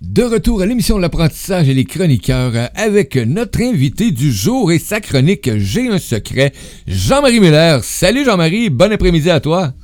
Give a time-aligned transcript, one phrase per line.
[0.00, 4.78] De retour à l'émission de l'apprentissage et les chroniqueurs avec notre invité du jour et
[4.78, 6.52] sa chronique J'ai un secret,
[6.86, 7.80] Jean-Marie Muller.
[7.82, 9.74] Salut Jean-Marie, bon après-midi à toi.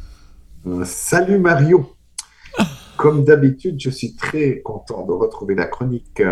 [0.67, 1.93] Euh, salut Mario.
[2.97, 6.23] Comme d'habitude, je suis très content de retrouver la chronique.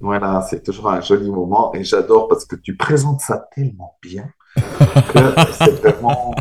[0.00, 4.30] Voilà, c'est toujours un joli moment et j'adore parce que tu présentes ça tellement bien
[4.54, 5.18] que
[5.58, 6.32] c'est vraiment,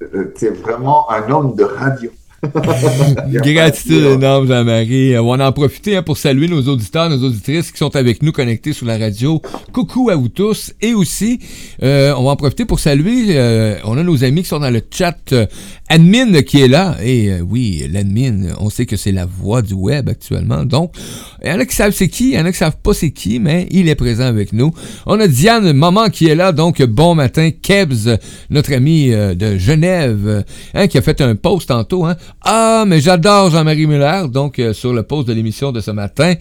[0.00, 0.32] euh,
[0.62, 2.10] vraiment un homme de radio.
[3.28, 5.18] Gratitude énorme, Jean-Marie.
[5.18, 8.32] On va en profiter hein, pour saluer nos auditeurs, nos auditrices qui sont avec nous
[8.32, 9.40] connectés sur la radio.
[9.72, 10.72] Coucou à vous tous.
[10.80, 11.38] Et aussi,
[11.82, 14.70] euh, on va en profiter pour saluer, euh, on a nos amis qui sont dans
[14.70, 15.46] le chat euh,
[15.88, 16.96] admin qui est là.
[17.02, 20.64] Et oui, l'admin, on sait que c'est la voix du web actuellement.
[20.64, 20.94] Donc,
[21.42, 22.94] il y en a qui savent c'est qui, il y en a qui savent pas
[22.94, 24.72] c'est qui, mais il est présent avec nous.
[25.06, 26.52] On a Diane Maman qui est là.
[26.52, 27.50] Donc, bon matin.
[27.50, 28.18] Kebs,
[28.50, 32.04] notre ami de Genève, hein, qui a fait un post tantôt.
[32.04, 32.16] Hein.
[32.42, 36.34] Ah, mais j'adore Jean-Marie Muller, donc euh, sur le poste de l'émission de ce matin.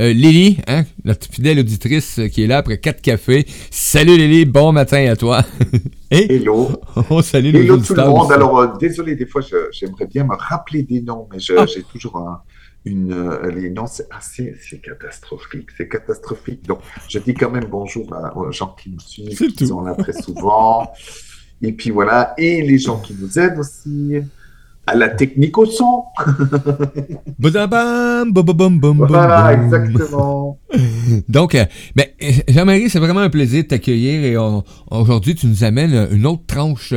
[0.00, 3.46] Euh, Lily, hein, notre fidèle auditrice euh, qui est là après quatre cafés.
[3.70, 5.44] Salut Lily, bon matin à toi.
[6.10, 6.68] Hello.
[7.10, 8.32] On salue Hello tout le monde.
[8.32, 11.66] Alors, désolé, des fois, j'aimerais bien me rappeler des noms, mais ah.
[11.66, 12.42] j'ai toujours un,
[12.84, 13.14] une,
[13.54, 16.66] les noms, c'est assez, c'est catastrophique, c'est catastrophique.
[16.66, 20.12] Donc, je dis quand même bonjour aux gens qui nous suivent, qui sont là très
[20.12, 20.90] souvent.
[21.62, 24.16] Et puis voilà, et les gens qui nous aident aussi
[24.86, 26.04] à la technique au son.
[29.08, 30.58] voilà, exactement.
[31.28, 31.64] Donc, euh,
[31.96, 32.14] mais
[32.48, 34.36] Jean-Marie, c'est vraiment un plaisir de t'accueillir et
[34.90, 36.92] aujourd'hui, tu nous amènes une autre tranche.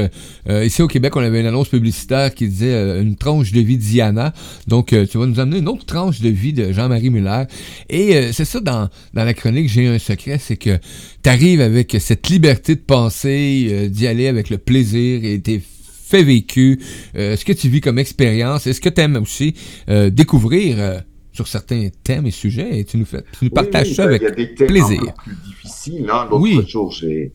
[0.49, 3.61] Euh, ici au Québec, on avait une annonce publicitaire qui disait euh, une tranche de
[3.61, 4.33] vie Diana.
[4.67, 7.43] Donc, tu vas nous amener une autre tranche de vie de Jean-Marie Muller.
[7.89, 10.77] Et c'est ça, dans, dans la chronique, j'ai un secret, c'est que
[11.23, 15.61] tu arrives avec cette liberté de penser, d'y aller avec le plaisir et t'es
[16.07, 16.79] fait vécu,
[17.15, 19.55] euh, ce que tu vis comme expérience, est-ce que tu aimes aussi
[19.89, 20.99] euh, découvrir euh,
[21.33, 22.79] sur certains thèmes et sujets?
[22.79, 24.37] Et tu nous, fais, tu nous partages ça ben, avec plaisir.
[24.37, 25.13] Il y a des thèmes plaisir.
[25.23, 26.09] plus difficiles.
[26.11, 26.27] Hein.
[26.31, 27.33] L'autre jour, j'ai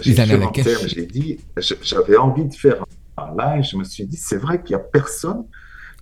[0.00, 1.38] j'ai dit,
[1.82, 2.84] j'avais envie de faire
[3.16, 5.44] un live, je me suis dit, c'est vrai qu'il n'y a personne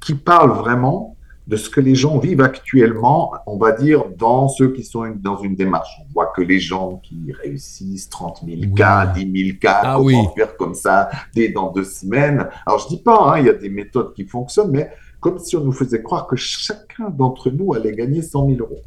[0.00, 4.72] qui parle vraiment de ce que les gens vivent actuellement, on va dire, dans ceux
[4.72, 5.90] qui sont dans une démarche.
[6.00, 10.28] On voit que les gens qui réussissent 30 000 cas, 10 000 cas, ah, comment
[10.30, 12.48] faire comme ça dès dans deux semaines.
[12.66, 14.90] Alors, je dis pas, hein, il y a des méthodes qui fonctionnent, mais
[15.20, 18.80] comme si on nous faisait croire que chacun d'entre nous allait gagner 100 000 euros.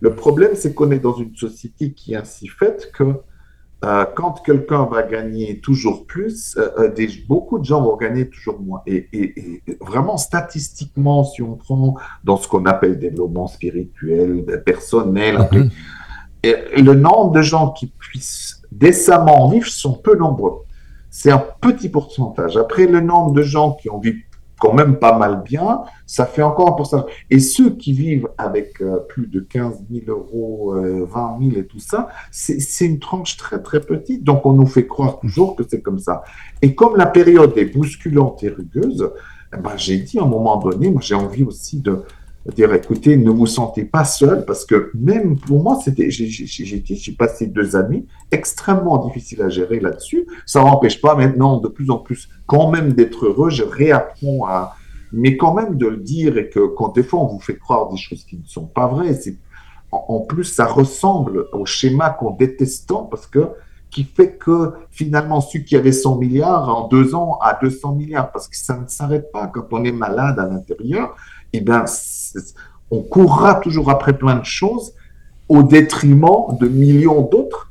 [0.00, 3.14] Le problème, c'est qu'on est dans une société qui est ainsi faite que
[3.82, 8.28] euh, quand quelqu'un va gagner toujours plus, euh, euh, des, beaucoup de gens vont gagner
[8.28, 8.82] toujours moins.
[8.86, 15.48] Et, et, et, vraiment, statistiquement, si on prend dans ce qu'on appelle développement spirituel, personnel,
[15.50, 15.68] mm
[16.42, 20.62] et, le nombre de gens qui puissent décemment vivre sont peu nombreux.
[21.10, 22.56] C'est un petit pourcentage.
[22.56, 24.29] Après, le nombre de gens qui ont vécu
[24.60, 27.10] quand même pas mal bien, ça fait encore un pourcentage.
[27.30, 31.80] Et ceux qui vivent avec euh, plus de 15 000 euros, 20 000 et tout
[31.80, 34.22] ça, c'est une tranche très très petite.
[34.22, 36.22] Donc on nous fait croire toujours que c'est comme ça.
[36.62, 39.10] Et comme la période est bousculante et rugueuse,
[39.52, 42.04] eh ben, j'ai dit à un moment donné, moi j'ai envie aussi de,
[42.46, 47.76] dire écoutez, ne vous sentez pas seul parce que même pour moi, j'ai, passé deux
[47.76, 50.26] années extrêmement difficiles à gérer là-dessus.
[50.46, 53.50] Ça n'empêche pas maintenant de plus en plus quand même d'être heureux.
[53.50, 54.74] Je réapprends à,
[55.12, 57.90] mais quand même de le dire et que quand des fois on vous fait croire
[57.90, 59.18] des choses qui ne sont pas vraies,
[59.92, 63.48] en plus ça ressemble au schéma qu'on déteste tant parce que
[63.90, 68.30] qui fait que finalement, celui qui avait 100 milliards en deux ans a 200 milliards,
[68.30, 71.16] parce que ça ne s'arrête pas quand on est malade à l'intérieur
[71.52, 71.84] eh bien,
[72.90, 74.92] on courra toujours après plein de choses
[75.48, 77.68] au détriment de millions d'autres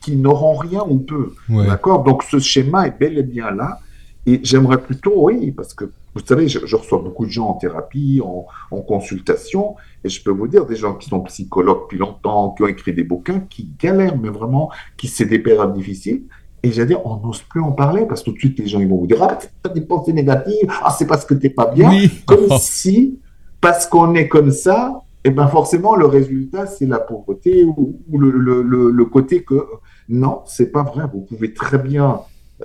[0.00, 1.34] qui, n'auront rien ou peu.
[1.48, 2.04] D'accord?
[2.04, 3.80] Donc ce schéma est bel et bien là.
[4.26, 8.20] Et j'aimerais plutôt, oui, parce que vous savez, je, reçois beaucoup de gens en thérapie,
[8.22, 12.62] en, consultation, et je peux vous dire, des gens qui sont psychologues depuis longtemps, qui
[12.62, 16.22] ont écrit des bouquins, qui galèrent, mais vraiment, qui c'est des périodes difficiles.
[16.62, 18.80] Et j'allais dire, on n'ose plus en parler parce que tout de suite, les gens
[18.80, 21.50] ils vont vous dire Ah, as des pensées négatives, ah, c'est parce que tu n'es
[21.50, 21.90] pas bien.
[22.26, 23.20] Comme si,
[23.60, 27.98] parce qu'on est comme ça, et eh ben forcément, le résultat, c'est la pauvreté ou,
[28.16, 29.66] le, le, le, côté que
[30.08, 31.04] non, c'est pas vrai.
[31.12, 32.20] Vous pouvez très bien,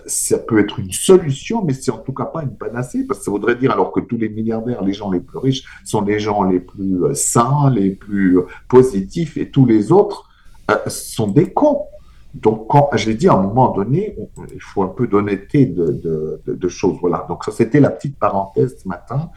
[0.05, 3.25] ça peut être une solution, mais c'est en tout cas pas une panacée parce que
[3.25, 6.19] ça voudrait dire alors que tous les milliardaires, les gens les plus riches, sont les
[6.19, 8.39] gens les plus euh, sains, les plus
[8.69, 10.29] positifs et tous les autres
[10.69, 11.85] euh, sont des cons.
[12.33, 14.15] Donc, quand j'ai dit à un moment donné,
[14.53, 16.97] il faut un peu d'honnêteté de, de, choses.
[16.99, 17.25] Voilà.
[17.29, 19.29] Donc, ça, c'était la petite parenthèse ce matin.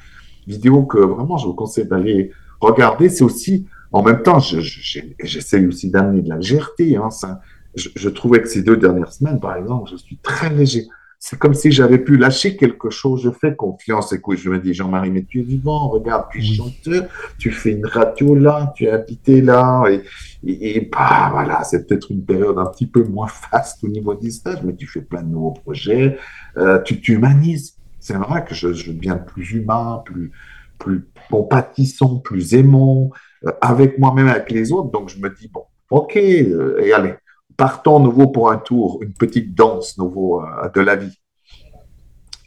[0.47, 3.09] Vidéo que vraiment, je vous conseille d'aller regarder.
[3.09, 6.97] C'est aussi, en même temps, j'essaie aussi d'amener de la légèreté.
[6.97, 7.41] Hein, ça,
[7.75, 10.87] je, trouvais que ces deux dernières semaines, par exemple, je suis très léger.
[11.19, 13.23] c'est comme si j'avais pu lâcher quelque chose.
[13.23, 14.13] Je fais confiance.
[14.13, 17.05] Écoute, je me dis, Jean-Marie, mais tu es vivant, regarde, tu es chanteur,
[17.39, 19.85] tu fais une radio là, tu es invité là.
[19.91, 24.15] Et, et, bah, voilà, c'est peut-être une période un petit peu moins faste au niveau
[24.15, 26.19] du stage, mais tu fais plein de nouveaux projets.
[26.57, 27.76] Euh, tu t'humanises.
[28.07, 30.31] C'est vrai que je, je, deviens plus humain, plus,
[30.79, 33.11] plus compatissant, plus aimant,
[33.45, 34.93] euh, avec moi-même, avec les autres.
[34.93, 37.15] Donc, je me dis, bon, ok, euh, et allez,
[37.57, 41.19] partons nouveau pour un tour, une petite danse nouveau euh, de la vie.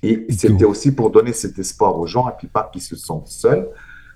[0.02, 3.28] Et c'était aussi pour donner cet espoir aux gens et puis pas qu'ils se sentent
[3.28, 3.68] seuls,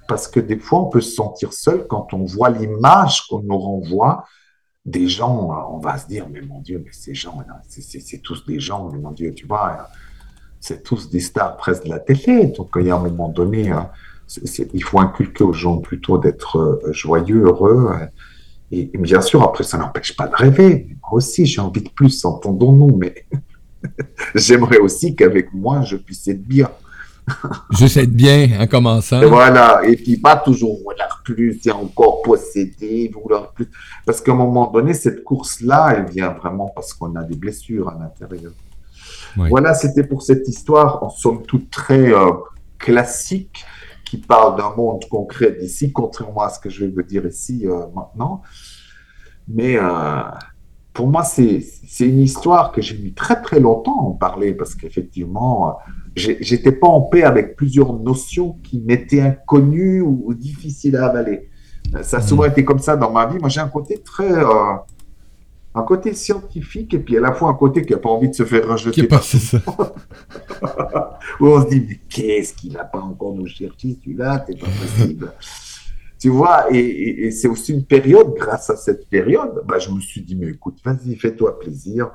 [0.07, 3.57] parce que des fois on peut se sentir seul quand on voit l'image qu'on nous
[3.57, 4.23] renvoie
[4.85, 5.49] des gens.
[5.73, 7.37] On va se dire mais mon Dieu, mais ces gens,
[7.67, 9.89] c'est tous des gens, mais mon Dieu, tu vois,
[10.63, 12.45] c'est tous des stars presque de la télé.
[12.45, 13.89] Donc il y a un moment donné, hein,
[14.73, 17.91] il faut inculquer aux gens plutôt d'être euh, joyeux, heureux.
[18.71, 20.87] Et, bien sûr, après, ça n'empêche pas de rêver.
[21.01, 23.25] Moi aussi, j'ai envie de plus, entendons-nous, mais
[24.35, 26.69] j'aimerais aussi qu'avec moi, je puisse être bien.
[27.71, 29.19] Juste être bien en commençant.
[29.27, 33.67] voilà, et puis pas toujours vouloir plus et encore posséder, vouloir plus.
[34.05, 37.89] Parce qu'à un moment donné, cette course-là, elle vient vraiment parce qu'on a des blessures
[37.89, 38.53] à l'intérieur.
[39.35, 42.31] Voilà, c'était pour cette histoire, en somme toute très euh,
[42.77, 43.65] classique,
[44.05, 47.65] qui parle d'un monde concret d'ici, contrairement à ce que je vais vous dire ici
[47.65, 48.43] euh, maintenant.
[49.47, 50.21] Mais euh,
[50.93, 51.65] pour moi, c'est
[51.99, 55.79] une histoire que j'ai mis très très longtemps à en parler parce qu'effectivement,
[56.15, 61.49] j'étais pas en paix avec plusieurs notions qui m'étaient inconnues ou, difficiles à avaler.
[62.03, 62.51] Ça a souvent mmh.
[62.51, 63.39] été comme ça dans ma vie.
[63.39, 64.75] Moi, j'ai un côté très euh,
[65.75, 68.35] un côté scientifique et puis à la fois un côté qui n'a pas envie de
[68.35, 69.01] se faire rejeter.
[69.01, 69.57] Qui pas, ça.
[71.39, 74.67] Où on se dit, mais qu'est-ce qu'il n'a pas encore nous chercher celui-là C'est pas
[74.67, 75.33] possible.
[76.19, 80.21] tu vois, et, c'est aussi une période, grâce à cette période, bah, je me suis
[80.21, 82.11] dit, mais écoute, vas-y, fais-toi plaisir.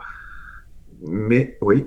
[1.02, 1.84] Mais oui.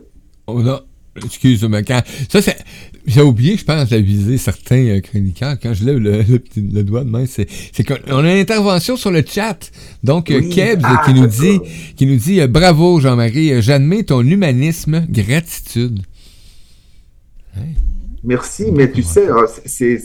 [0.47, 0.81] On a,
[1.15, 1.81] excuse-moi,
[2.29, 2.57] ça c'est,
[3.05, 5.57] j'ai oublié, je pense, d'aviser certains euh, chroniqueurs.
[5.61, 6.23] Quand je lève le,
[6.55, 9.71] le, doigt de main, c'est, c'est qu'on a une intervention sur le chat.
[10.03, 11.59] Donc, euh, Kebs ah, qui, nous dit,
[11.95, 16.01] qui nous dit Bravo, Jean-Marie, euh, j'admets ton humanisme, gratitude.
[18.23, 19.27] Merci, mais tu sais,
[19.65, 20.01] c'est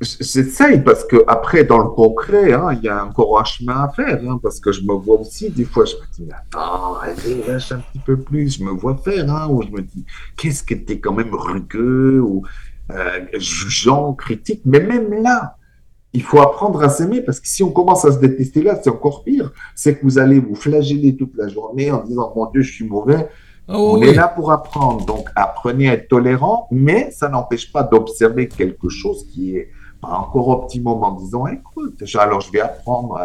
[0.00, 3.88] J'essaye parce que après dans le concret, hein, il y a encore un chemin à
[3.90, 4.18] faire.
[4.26, 7.72] Hein, parce que je me vois aussi des fois, je me dis attends, allez lâche
[7.72, 8.56] un petit peu plus.
[8.56, 10.06] Je me vois faire, hein, ou je me dis
[10.38, 12.42] qu'est-ce que t'es quand même rugueux ou
[12.92, 14.62] euh, jugeant, critique.
[14.64, 15.56] Mais même là,
[16.14, 18.90] il faut apprendre à s'aimer parce que si on commence à se détester là, c'est
[18.90, 19.52] encore pire.
[19.74, 22.86] C'est que vous allez vous flageller toute la journée en disant mon Dieu, je suis
[22.86, 23.28] mauvais.
[23.68, 25.04] Oh on est là pour apprendre.
[25.04, 29.70] Donc apprenez à être tolérant, mais ça n'empêche pas d'observer quelque chose qui est
[30.00, 33.16] pas encore optimum en disant écoute, alors je vais apprendre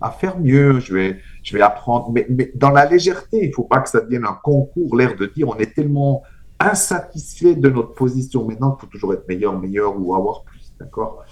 [0.00, 3.54] à, faire mieux, je vais, je vais apprendre, mais, mais dans la légèreté, il ne
[3.54, 6.22] faut pas que ça devienne un concours, l'air de dire on est tellement
[6.58, 8.44] insatisfait de notre position.
[8.44, 11.24] Maintenant, il faut toujours être meilleur, meilleur ou avoir plus, d'accord?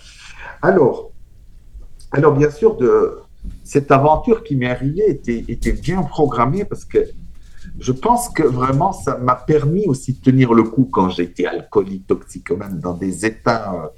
[0.63, 1.11] Alors,
[2.13, 2.77] alors bien sûr,
[3.65, 6.99] cette aventure qui m'est arrivée était, était bien programmée parce que
[7.79, 12.07] je pense que vraiment, ça m'a permis aussi de tenir le coup quand j'étais alcoolique,
[12.07, 13.89] toxicomane, dans des états euh,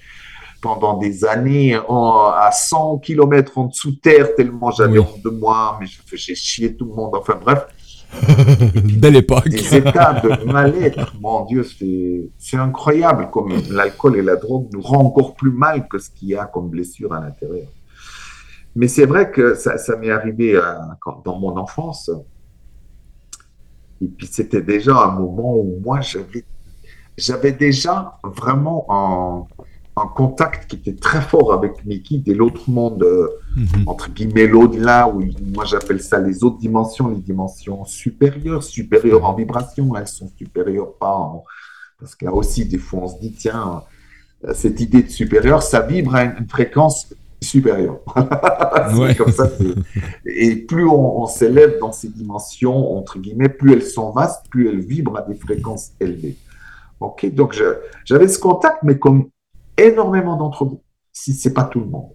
[0.63, 5.87] pendant des années à 100 km en dessous terre, tellement j'avais honte de moi, mais
[6.07, 7.15] faisais chier tout le monde.
[7.15, 7.67] Enfin bref.
[8.99, 9.49] Belle époque.
[9.49, 11.67] Des états de mal-être, mon Dieu,
[12.39, 16.29] c'est incroyable comme l'alcool et la drogue nous rend encore plus mal que ce qu'il
[16.29, 17.67] y a comme blessure à l'intérieur.
[18.77, 20.63] Mais c'est vrai que ça, ça m'est arrivé euh,
[21.25, 22.11] dans mon enfance.
[24.01, 26.01] Et puis c'était déjà un moment où moi
[27.17, 29.49] j'avais déjà vraiment en
[29.97, 33.85] un contact qui était très fort avec Mickey et l'autre monde, euh, mhm.
[33.87, 35.23] entre guillemets, l'au-delà, où
[35.55, 40.95] moi j'appelle ça les autres dimensions, les dimensions supérieures, supérieures en vibration, elles sont supérieures
[40.95, 41.45] pas en...
[41.99, 43.83] Parce qu'il y a aussi des fois on se dit, tiens,
[44.45, 47.99] euh, cette idée de supérieur, ça vibre à une fréquence supérieure.
[49.19, 49.51] comme ça.
[50.25, 54.81] Et plus on, s'élève dans ces dimensions, entre guillemets, plus elles sont vastes, plus elles
[54.81, 56.37] vibrent à des fréquences élevées.
[57.01, 57.61] Ok, donc
[58.05, 59.29] j'avais ce contact, mais comme
[59.85, 62.11] énormément d'entre vous, si c'est pas tout le monde.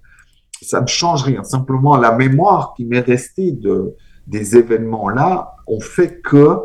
[0.62, 1.44] Ça ne change rien.
[1.44, 3.96] Simplement, la mémoire qui m'est restée de,
[4.26, 6.60] des événements-là ont fait que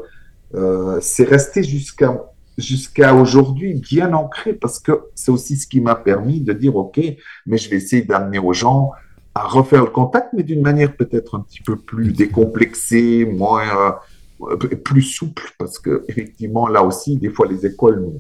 [0.55, 2.23] euh, c'est resté jusqu'à
[2.59, 7.01] jusqu'à aujourd'hui bien ancré parce que c'est aussi ce qui m'a permis de dire ok,
[7.47, 8.91] mais je vais essayer d'amener aux gens
[9.35, 13.93] à refaire le contact, mais d'une manière peut-être un petit peu plus décomplexée, moins euh,
[14.85, 18.13] plus souple, parce que effectivement là aussi, des fois les écoles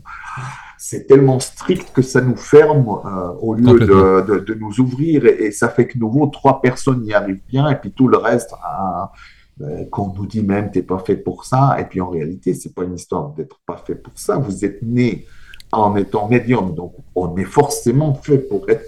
[0.78, 5.52] c'est tellement strict que ça nous ferme euh, au lieu de, de, nous ouvrir et,
[5.52, 9.12] ça fait que nouveau trois personnes y arrivent bien et puis tout le reste, ah,
[9.60, 12.74] euh, qu'on nous dit même t'es pas fait pour ça, et puis en réalité, c'est
[12.74, 14.38] pas une histoire d'être pas fait pour ça.
[14.38, 15.26] Vous êtes né
[15.70, 18.84] en étant médium, donc on est forcément fait pour être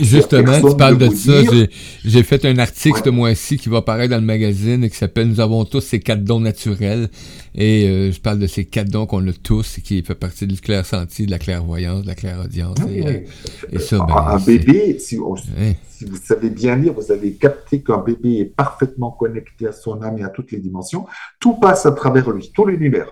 [0.00, 1.32] Justement, tu parles de ça.
[2.04, 5.28] J'ai fait un article ce mois-ci qui va apparaître dans le magazine et qui s'appelle
[5.28, 7.08] Nous avons tous ces quatre dons naturels.
[7.54, 10.46] Et euh, je parle de ces quatre dons qu'on a tous et qui fait partie
[10.46, 12.76] du clair senti, de la clairvoyance, de la clairaudience.
[12.90, 13.20] et, euh,
[13.72, 15.18] et, ça, ben, un bébé, si,
[15.88, 20.02] si, vous savez bien lire, vous avez capté qu'un bébé est parfaitement connecté à son
[20.02, 21.06] âme et à toutes les dimensions.
[21.40, 23.08] Tout passe à travers lui, tout l'univers.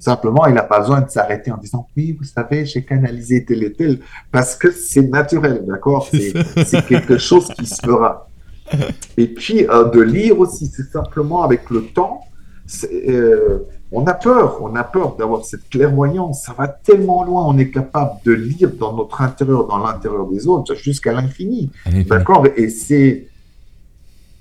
[0.00, 3.62] Simplement, il n'a pas besoin de s'arrêter en disant oui, vous savez, j'ai canalisé tel
[3.62, 4.00] et tel,
[4.32, 6.08] parce que c'est naturel, d'accord?
[6.10, 8.28] C'est quelque chose qui se fera.
[9.16, 12.22] Et puis, euh, de lire aussi, c'est simplement avec le temps,
[12.92, 13.60] euh,
[13.92, 17.70] on a peur, on a peur d'avoir cette clairvoyance, ça va tellement loin, on est
[17.70, 21.70] capable de lire dans notre intérieur, dans l'intérieur des autres, jusqu'à l'infini,
[22.08, 22.44] d'accord?
[22.56, 23.28] Et c'est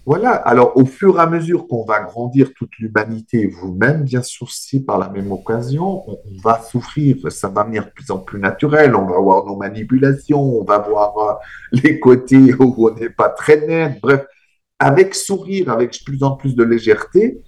[0.06, 4.52] voilà, alors au fur et à mesure qu'on va grandir toute l'humanité, vous-même, bien sûr,
[4.52, 8.40] si par la même occasion, on, va souffrir, ça va venir de plus en plus
[8.40, 11.34] naturel, on va voir nos manipulations, on va voir euh,
[11.84, 14.26] les côtés où on n'est pas très net, bref,
[14.78, 17.42] avec sourire, avec plus en plus de légèreté,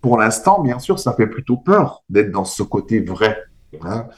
[0.00, 3.38] pour l'instant, bien sûr, ça fait plutôt peur d'être dans ce côté vrai.
[3.82, 4.08] Hein.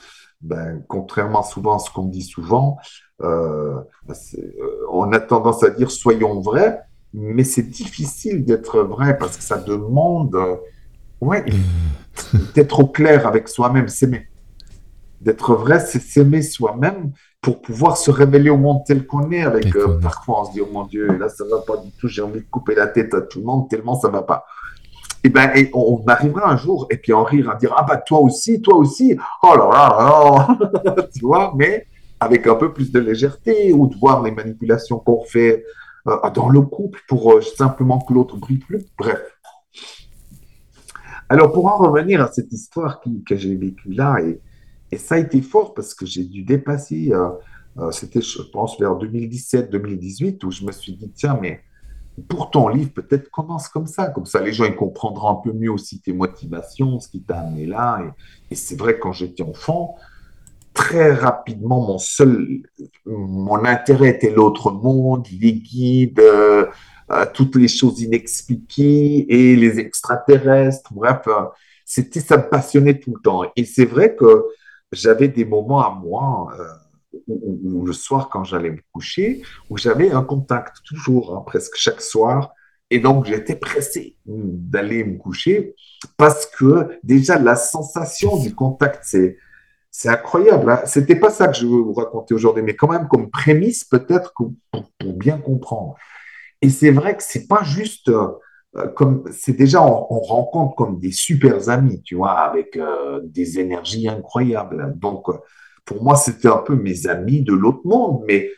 [0.41, 2.79] Ben, contrairement souvent à ce qu'on dit souvent,
[3.23, 9.37] euh, euh, on a tendance à dire soyons vrais, mais c'est difficile d'être vrai parce
[9.37, 10.37] que ça demande
[11.21, 11.45] ouais,
[12.55, 14.27] d'être au clair avec soi-même, s'aimer.
[15.21, 19.43] D'être vrai, c'est s'aimer soi-même pour pouvoir se révéler au monde tel qu'on est.
[19.43, 22.09] Avec euh, parfois, on se dit oh mon Dieu, là ça va pas du tout,
[22.09, 24.45] j'ai envie de couper la tête à tout le monde tellement ça va pas.
[25.25, 27.83] Et eh ben, et on, arrivera un jour et puis en rire, à dire ah
[27.83, 31.07] bah toi aussi, toi aussi, oh là là, là.
[31.15, 31.87] tu vois, mais
[32.21, 35.65] avec un peu plus de légèreté ou de voir les manipulations qu'on fait
[36.35, 38.85] dans le couple pour euh, simplement que l'autre brille plus.
[38.99, 39.21] Bref.
[41.29, 44.41] Alors, pour en revenir à cette histoire que j'ai vécue là, et,
[44.93, 48.93] et, ça a été fort parce que j'ai dû dépasser, euh, c'était, je pense, vers
[48.93, 51.63] 2017-2018, où je me suis dit, tiens, mais
[52.29, 54.09] pour ton livre, peut-être commence comme ça.
[54.09, 57.41] Comme ça, les gens ils comprendront un peu mieux aussi tes motivations, ce qui t'a
[57.41, 58.01] amené là.
[58.51, 59.97] Et, et c'est vrai, quand j'étais enfant,
[60.77, 62.61] très rapidement, mon seul,
[63.07, 66.67] mon intérêt était l'autre monde, les guides, euh,
[67.11, 70.93] euh, toutes les choses inexpliquées et les extraterrestres.
[70.93, 71.47] Bref, euh,
[71.87, 73.43] c'était, ça me passionnait tout le temps.
[73.57, 74.45] Et c'est vrai que
[74.93, 76.53] j'avais des moments à moi,
[77.27, 82.03] où, le soir quand j'allais me coucher, où j'avais un contact toujours, hein, presque chaque
[82.03, 82.53] soir.
[82.91, 85.75] Et donc, j'étais pressé d'aller me coucher
[86.19, 89.39] parce que déjà, la sensation du contact, c'est,
[89.99, 90.71] c'est incroyable.
[90.71, 90.83] Hein.
[90.85, 94.35] C'était pas ça que je veux vous raconter aujourd'hui, mais quand même comme prémisse peut-être
[94.35, 94.53] pour,
[95.15, 95.95] bien comprendre.
[96.61, 98.29] Et c'est vrai que c'est pas juste euh,
[98.95, 104.07] comme c'est déjà on, rencontre comme des super amis, tu vois, avec euh, des énergies
[104.07, 104.93] incroyables.
[104.99, 105.29] Donc
[105.87, 108.51] pour moi c'était un peu mes amis de l'autre monde, mais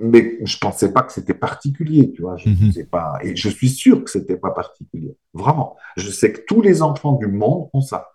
[0.00, 2.38] mais je pensais pas que c'était particulier, tu vois.
[2.38, 2.72] Je ne mhm.
[2.72, 5.76] sais pas, et je suis sûr que c'était pas particulier, vraiment.
[5.96, 8.08] Je sais que tous les enfants du monde ont ça.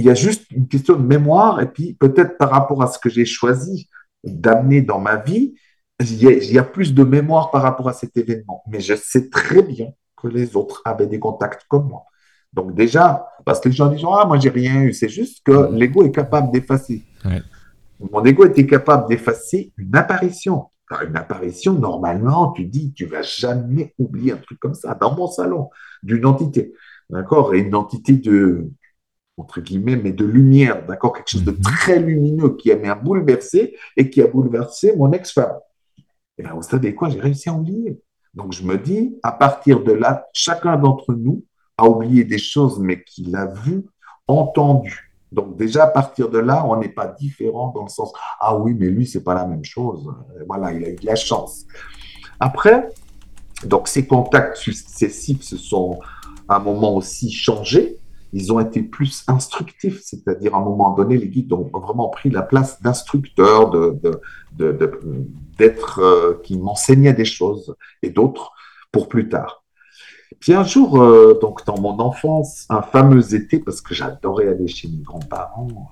[0.00, 2.98] Il y a juste une question de mémoire, et puis peut-être par rapport à ce
[2.98, 3.90] que j'ai choisi
[4.24, 5.54] d'amener dans ma vie,
[6.00, 8.62] il y, a, plus de mémoire par rapport à cet événement.
[8.66, 12.04] Mais je sais très bien que les autres avaient des contacts comme moi.
[12.54, 15.70] Donc déjà, parce que les gens disent ah moi j'ai rien eu, c'est juste que
[15.70, 17.04] l'ego est capable d'effacer.
[18.10, 20.70] Mon ego était capable d'effacer une apparition.
[21.06, 25.26] une apparition, normalement, tu dis, tu vas jamais oublier un truc comme ça dans mon
[25.26, 25.68] salon
[26.02, 26.72] d'une entité,
[27.10, 28.70] d'accord, et une entité de
[29.36, 31.12] entre guillemets, mais de lumière, d'accord?
[31.12, 31.60] Quelque chose de mhm.
[31.60, 35.58] très lumineux qui a bouleversé et qui a bouleversé mon ex-femme.
[35.98, 36.02] Et
[36.38, 38.00] eh bien, vous savez quoi J'ai réussi à oublier.
[38.34, 41.44] Donc, je me dis, à partir de là, chacun d'entre nous
[41.76, 43.84] a oublié des choses, mais qu'il a vues,
[44.26, 45.12] entendues.
[45.32, 48.74] Donc, déjà, à partir de là, on n'est pas différent dans le sens, ah oui,
[48.74, 50.08] mais lui, c'est pas la même chose.
[50.46, 51.66] Voilà, il a eu de la chance.
[52.38, 52.88] Après,
[53.64, 56.00] donc, ces contacts successifs se sont
[56.48, 57.99] à un moment aussi changés
[58.32, 62.30] ils ont été plus instructifs, c'est-à-dire à un moment donné, les guides ont vraiment pris
[62.30, 64.20] la place d'instructeurs, d'être,
[64.56, 68.52] de, de, euh, qui m'enseignaient des choses et d'autres
[68.92, 69.64] pour plus tard.
[70.38, 74.68] Puis un jour, euh, donc dans mon enfance, un fameux été, parce que j'adorais aller
[74.68, 75.90] chez mes grands-parents,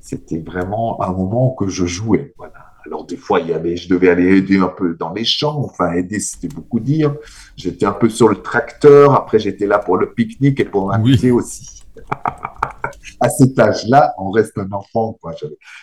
[0.00, 2.34] c'était vraiment un moment que je jouais.
[2.36, 2.73] Voilà.
[2.86, 5.58] Alors des fois, il y avait, je devais aller aider un peu dans les champs.
[5.64, 7.14] Enfin, aider, c'était beaucoup dire.
[7.56, 9.14] J'étais un peu sur le tracteur.
[9.14, 11.82] Après, j'étais là pour le pique-nique et pour m'amuser aussi.
[13.20, 15.18] à cet âge-là, on reste un enfant.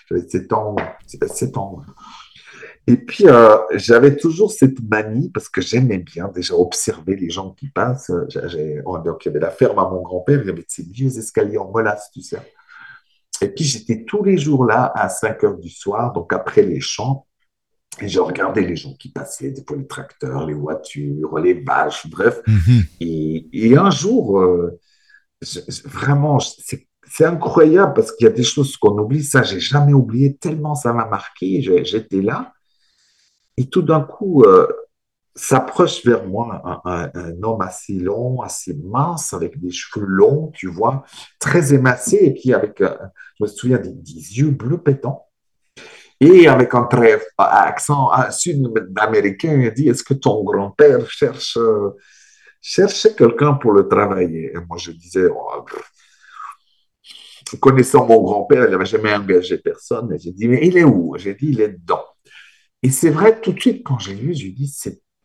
[0.09, 0.75] J'avais 7 ans,
[1.07, 1.81] 7 ans.
[2.87, 7.51] Et puis, euh, j'avais toujours cette manie, parce que j'aimais bien déjà observer les gens
[7.51, 8.11] qui passent.
[8.11, 11.57] donc, il y avait la ferme à mon grand-père, il y avait ces vieux escaliers
[11.57, 12.39] en molasse, tu sais.
[13.41, 16.79] Et puis, j'étais tous les jours là à 5 heures du soir, donc après les
[16.79, 17.25] champs,
[17.99, 22.07] et je regardais les gens qui passaient, des fois les tracteurs, les voitures, les vaches,
[22.07, 22.41] bref.
[22.47, 22.83] Mhm.
[23.01, 24.79] et, un jour, euh,
[25.85, 29.23] vraiment, c'est incroyable parce qu'il y a des choses qu'on oublie.
[29.23, 31.61] Ça, j'ai jamais oublié, tellement ça m'a marqué.
[31.61, 32.53] J'étais là.
[33.57, 34.67] Et tout d'un coup, euh,
[35.35, 37.09] s'approche vers moi un,
[37.43, 41.03] homme assez long, assez mince, avec des cheveux longs, tu vois,
[41.39, 42.95] très émacié, et puis avec, euh,
[43.39, 45.27] je me souviens, des, yeux bleus pétants.
[46.19, 51.97] Et avec un très accent sud-américain, il dit Est-ce que ton grand-père cherche, euh,
[53.17, 54.51] quelqu'un pour le travailler?
[54.53, 55.65] Et moi, je disais oh,
[57.59, 60.13] Connaissant mon grand-père, il n'avait jamais engagé personne.
[60.13, 61.15] Et j'ai dit Mais il est où?
[61.17, 62.05] J'ai dit Il est dedans.
[62.83, 64.67] Et c'est vrai, tout de suite, quand j'ai vu, j'ai dit,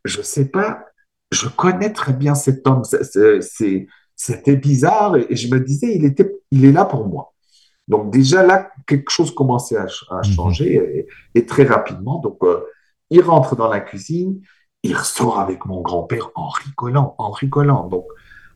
[0.06, 0.86] je ne sais pas,
[1.30, 2.82] je connais très bien cet homme,
[4.14, 7.32] c'était bizarre, et je me disais, il, était, il est là pour moi.
[7.88, 10.24] Donc déjà là, quelque chose commençait à, mhm.
[10.24, 12.18] changer, et, très rapidement.
[12.20, 12.64] Donc, euh,
[13.10, 14.40] il rentre dans la cuisine,
[14.82, 17.88] il ressort avec mon grand-père en rigolant, en rigolant.
[17.88, 18.06] Donc,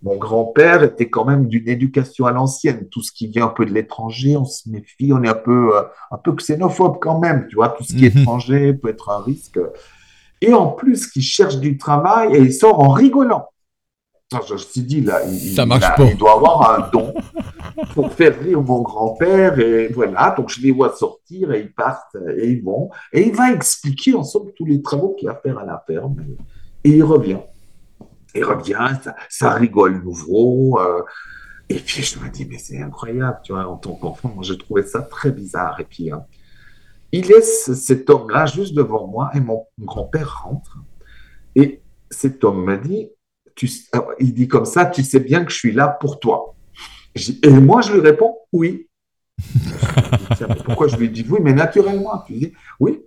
[0.03, 2.89] mon grand-père était quand même d'une éducation à l'ancienne.
[2.89, 5.77] Tout ce qui vient un peu de l'étranger, on se méfie, on est un peu,
[5.77, 7.47] euh, un peu xénophobe quand même.
[7.49, 8.23] Tu vois, tout ce qui est mhm.
[8.23, 9.59] étranger peut être un risque.
[10.41, 13.47] Et en plus, qui cherche du travail et il sort en rigolant.
[14.47, 16.05] je me suis dit, là, il, Ça marche pas.
[16.05, 17.13] il doit avoir un don
[17.95, 19.59] pour faire rire mon grand-père.
[19.59, 22.91] Et voilà, donc je les vois sortir et ils partent et ils vont.
[23.13, 26.17] Et il va expliquer ensemble tous les travaux qu'il a à faire à la ferme.
[26.85, 27.39] Et il revient
[28.35, 28.79] il revient,
[29.29, 30.79] ça, rigole nouveau.
[30.79, 31.03] Euh,
[31.69, 34.55] et puis je me dis, mais c'est incroyable, tu vois, en tant qu'enfant, moi je
[34.55, 35.79] trouvais ça très bizarre.
[35.81, 36.25] Et puis, hein,
[37.13, 40.79] il laisse cet homme-là juste devant moi et mon grand-père rentre.
[41.55, 43.11] Et cet homme me dit,
[43.55, 46.55] tu, euh, il dit comme ça, tu sais bien que je suis là pour toi.
[47.43, 48.89] Et moi je lui réponds, oui.
[50.65, 51.41] pourquoi je lui dis oui?
[51.43, 53.03] Mais naturellement, tu dis, oui,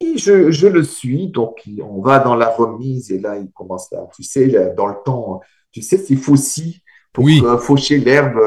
[0.00, 4.08] et je, le suis, donc on va dans la remise et là il commence à,
[4.14, 6.80] tu sais, dans le temps, tu sais, c'est faucille
[7.16, 7.26] pour
[7.62, 8.38] faucher l'herbe,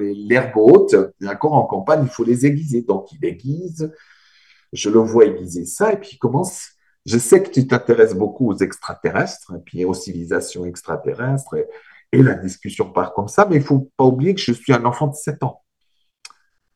[0.00, 2.80] l'herbe haute, d'accord, en campagne, il faut les aiguiser.
[2.80, 3.92] Donc il aiguise,
[4.74, 6.68] je le vois aiguiser ça et puis il commence.
[7.06, 11.66] Je sais que tu t'intéresses beaucoup aux extraterrestres et aux civilisations extraterrestres et,
[12.12, 15.08] la discussion part comme ça, mais il faut pas oublier que je suis un enfant
[15.08, 15.64] de 7 ans.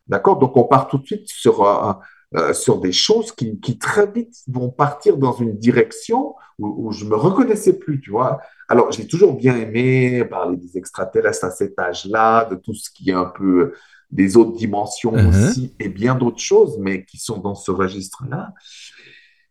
[0.09, 0.37] D'accord?
[0.39, 2.01] Donc on part tout de suite sur un
[2.37, 7.17] euh, sur des choses qui, très vite vont partir dans une direction où, je me
[7.17, 8.39] reconnaissais plus, tu vois?
[8.69, 13.09] Alors, j'ai toujours bien aimé parler des extraterrestres à cet âge-là, de tout ce qui
[13.09, 13.73] est un peu
[14.11, 15.29] des autres dimensions uh-huh.
[15.29, 18.55] aussi, et bien d'autres choses, mais qui sont dans ce registre-là.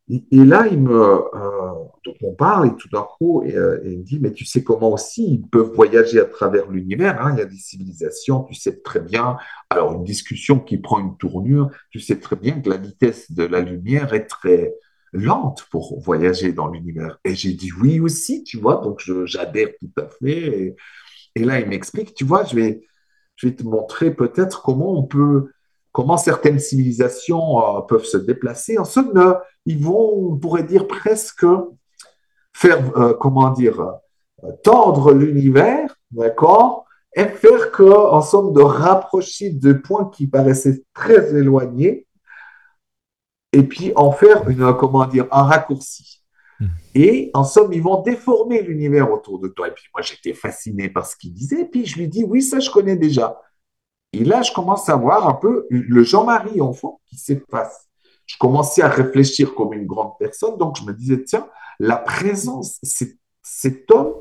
[0.10, 1.74] Et, là, il me, euh,
[2.06, 4.94] donc on parle et tout d'un coup, euh, il me dit, mais tu sais comment
[4.94, 7.22] aussi ils peuvent voyager à travers l'univers.
[7.22, 9.38] Hein, il y a des civilisations, tu sais très bien.
[9.70, 13.44] Alors une discussion qui prend une tournure, tu sais très bien que la vitesse de
[13.44, 14.76] la lumière est très
[15.12, 17.20] lente pour voyager dans l'univers.
[17.26, 18.78] Et j'ai dit oui aussi, tu vois.
[18.78, 20.32] Donc j'adhère tout à fait.
[20.32, 20.76] Et,
[21.36, 22.88] et là, il m'explique, tu vois, je vais,
[23.38, 25.52] je vais te montrer peut-être comment on peut
[25.98, 28.78] comment certaines civilisations euh, peuvent se déplacer.
[28.78, 29.34] En somme, euh,
[29.66, 31.44] ils vont, on pourrait dire presque,
[32.54, 33.96] faire, euh, comment dire,
[34.64, 42.06] tordre l'univers, d'accord, et faire que, somme, de rapprocher deux points qui paraissaient très éloignés,
[43.52, 46.17] et puis en faire une, comment dire, un raccourci.
[46.60, 46.68] Hmm.
[46.96, 49.68] Et en somme, ils vont déformer l'univers autour de toi.
[49.68, 51.62] Et puis moi, j'étais fasciné par ce qu'il disait.
[51.62, 53.40] Et puis je lui dis, oui, ça, je connais déjà.
[54.14, 57.88] Et là, je commence à voir un peu le Jean-Marie enfant qui s'efface.
[58.26, 61.48] Je commençais à réfléchir comme une grande personne, donc je me disais, tiens,
[61.80, 62.80] la présence,
[63.42, 64.14] cet homme,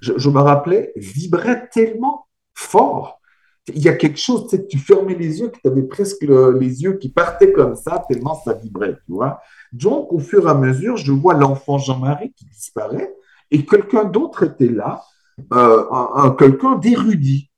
[0.00, 3.20] je, me rappelais, vibrait tellement fort.
[3.68, 7.10] Il y a quelque chose, tu fermais les yeux, tu avais presque les yeux qui
[7.10, 9.40] partaient comme ça, tellement ça vibrait, tu vois.
[9.72, 13.12] Donc, au fur et à mesure, je vois l'enfant Jean-Marie qui disparaît
[13.50, 15.02] et quelqu'un d'autre était là,
[15.52, 17.50] euh, quelqu'un d'érudit.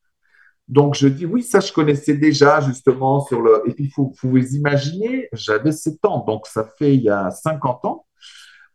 [0.69, 3.63] Donc, je dis oui, ça, je connaissais déjà justement sur le.
[3.67, 8.07] Et puis, vous imaginer, j'avais 7 ans, donc ça fait il y a 50 ans.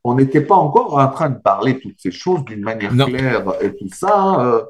[0.03, 3.75] On n'était pas encore en train de parler toutes ces choses d'une manière claire et
[3.75, 4.39] tout ça.
[4.39, 4.63] Euh,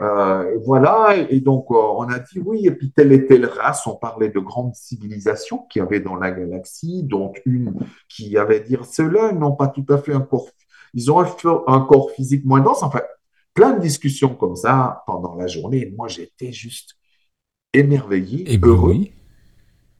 [0.00, 3.86] euh, voilà, et donc euh, on a dit oui, et puis telle et telle race,
[3.86, 7.74] on parlait de grandes civilisations qui avaient dans la galaxie, dont une
[8.08, 10.48] qui avait dire cela, ils n'ont pas tout à fait un corps,
[10.94, 13.00] ils ont un corps physique moins dense, enfin,
[13.54, 15.92] plein de discussions comme ça pendant la journée.
[15.96, 16.94] moi, j'étais juste
[17.72, 19.12] émerveillé, ébloui.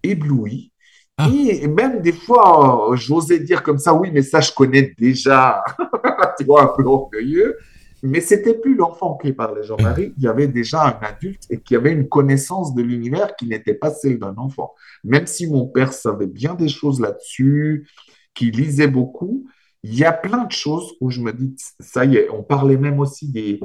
[0.04, 0.72] ébloui.
[1.16, 1.28] Ah.
[1.32, 5.64] Et même des fois, j'osais dire comme ça, oui, mais ça, je connais déjà.
[6.38, 7.58] tu vois, un peu orgueilleux.
[8.02, 10.14] Mais c'était plus l'enfant qui parlait, Jean-Marie.
[10.16, 13.74] Il y avait déjà un adulte et qui avait une connaissance de l'univers qui n'était
[13.74, 14.74] pas celle d'un enfant.
[15.04, 17.88] Même si mon père savait bien des choses là-dessus,
[18.34, 19.46] qui lisait beaucoup,
[19.82, 22.76] il y a plein de choses où je me dis, ça y est, on parlait
[22.76, 23.60] même aussi des,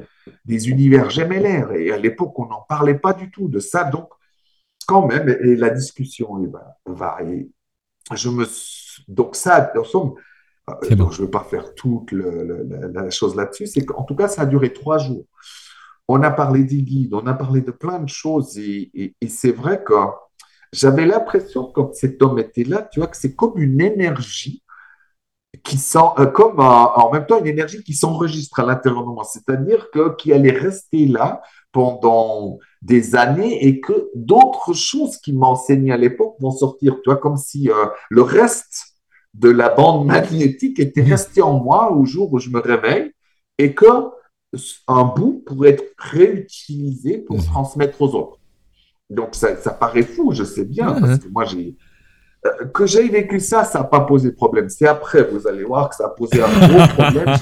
[0.45, 3.83] des univers l'air Et à l'époque, on n'en parlait pas du tout de ça.
[3.83, 4.09] Donc,
[4.87, 7.49] quand même, et la discussion va, va et
[8.13, 8.45] je me,
[9.07, 10.13] donc ça, en somme,
[10.69, 14.43] euh, je ne veux pas faire toute la chose là-dessus, c'est qu'en tout cas, ça
[14.43, 15.25] a duré trois jours.
[16.07, 19.83] On a parlé des guides, on a parlé de plein de choses, et, c'est vrai
[19.83, 19.93] que
[20.71, 24.63] j'avais l'impression, quand cet homme était là, tu vois, que c'est comme une énergie
[25.63, 29.23] qui sent, euh, comme en même temps une énergie qui s'enregistre à l'intérieur de moi,
[29.23, 35.91] c'est-à-dire que qui allait rester là pendant des années et que d'autres choses qui m'enseignaient
[35.91, 38.92] à l'époque vont sortir, tu vois, comme si euh, le reste
[39.33, 43.11] de la bande magnétique était resté en moi au jour où je me réveille
[43.57, 43.85] et que
[44.87, 48.39] un bout pourrait être réutilisé pour se transmettre aux autres.
[49.09, 51.75] Donc ça, ça paraît fou, je sais bien, parce que moi j'ai
[52.45, 54.69] euh, que j'ai vécu ça, ça n'a pas posé de problème.
[54.69, 57.35] C'est après, vous allez voir que ça a posé un gros problème.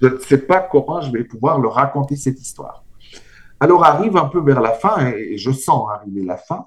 [0.00, 2.84] je ne sais pas comment je vais pouvoir leur raconter cette histoire.
[3.60, 6.66] Alors arrive un peu vers la fin, et je sens arriver la fin,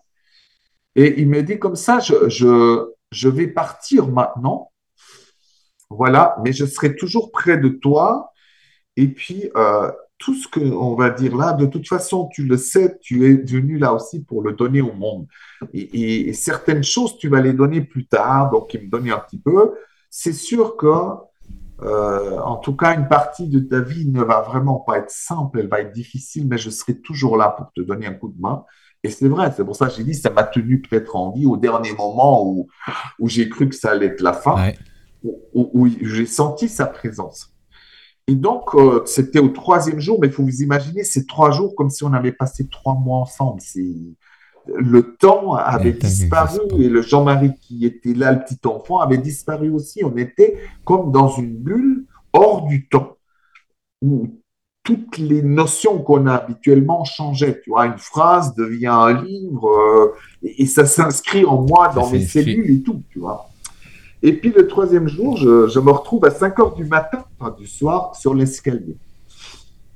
[0.96, 4.72] et il me dit comme ça, je, je, je vais partir maintenant,
[5.90, 8.32] voilà, mais je serai toujours près de toi.
[8.96, 13.00] Et puis, euh, tout ce qu'on va dire là, de toute façon, tu le sais,
[13.02, 15.26] tu es venu là aussi pour le donner au monde.
[15.74, 19.40] Et, certaines choses, tu vas les donner plus tard, donc il me donnait un petit
[19.40, 19.74] peu.
[20.10, 20.88] C'est sûr que,
[21.82, 25.60] euh, en tout cas, une partie de ta vie ne va vraiment pas être simple,
[25.60, 28.40] elle va être difficile, mais je serai toujours là pour te donner un coup de
[28.42, 28.66] main.
[29.04, 31.46] Et c'est vrai, c'est pour ça que j'ai dit, ça m'a tenu peut-être en vie
[31.46, 32.68] au dernier moment où,
[33.20, 34.74] où j'ai cru que ça allait être la fin,
[35.54, 37.54] où, j'ai senti sa présence.
[38.28, 41.76] Et donc, euh, c'était au troisième jour, mais il faut vous imaginer, ces trois jours
[41.76, 43.62] comme si on avait passé trois mois ensemble.
[43.62, 43.96] C'est
[44.76, 49.70] le temps avait disparu et le Jean-Marie qui était là, le petit enfant, avait disparu
[49.70, 50.04] aussi.
[50.04, 53.18] On était comme dans une bulle hors du temps,
[54.02, 54.28] où
[54.90, 57.62] toutes les notions qu'on a habituellement changeaient.
[57.62, 62.26] Tu vois, une phrase devient un livre euh, et, ça s'inscrit en moi, dans mes
[62.26, 63.52] cellules et tout, tu vois.
[64.24, 67.68] Et puis le troisième jour, je, me retrouve à 5 heures du matin, enfin, du
[67.68, 68.98] soir, sur l'escalier.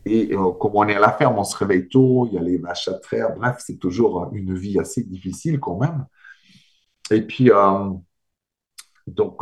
[0.06, 2.42] Et euh, comme on est à la ferme, on se réveille tôt, il y a
[2.44, 6.06] les vaches à traire, bref, c'est toujours une vie assez difficile quand même.
[7.10, 7.90] Et puis, euh,
[9.08, 9.42] donc,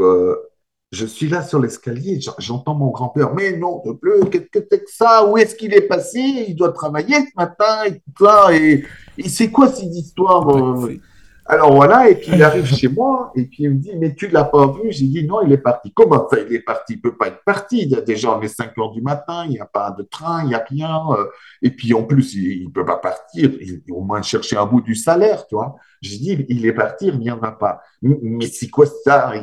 [0.92, 4.84] je suis là sur l'escalier, j'entends mon grand-père, mais non, de plus, qu'est-ce que c'est
[4.84, 5.26] que ça?
[5.26, 6.20] Où est-ce qu'il est passé?
[6.50, 8.54] Il doit travailler ce matin et tout ça.
[8.54, 8.84] Et,
[9.26, 11.00] c'est quoi cette histoire euh?
[11.46, 14.28] Alors voilà, et puis il arrive chez moi, et puis il me dit, mais tu
[14.28, 15.92] ne l'as pas vu J'ai dit, non, il est parti.
[15.94, 16.94] Comment ça, il est parti?
[16.94, 17.82] Il ne peut pas être parti.
[17.82, 20.44] Il y a déjà les 5 heures du matin, il n'y a pas de train,
[20.44, 21.02] il n'y a rien.
[21.12, 21.26] Euh.
[21.62, 23.50] et puis en plus, il ne peut pas partir.
[23.60, 25.76] Il, au moins chercher un bout du salaire, tu vois.
[26.02, 27.82] J'ai dit, il est parti, il ne viendra pas.
[28.02, 29.34] Mais c'est quoi ça?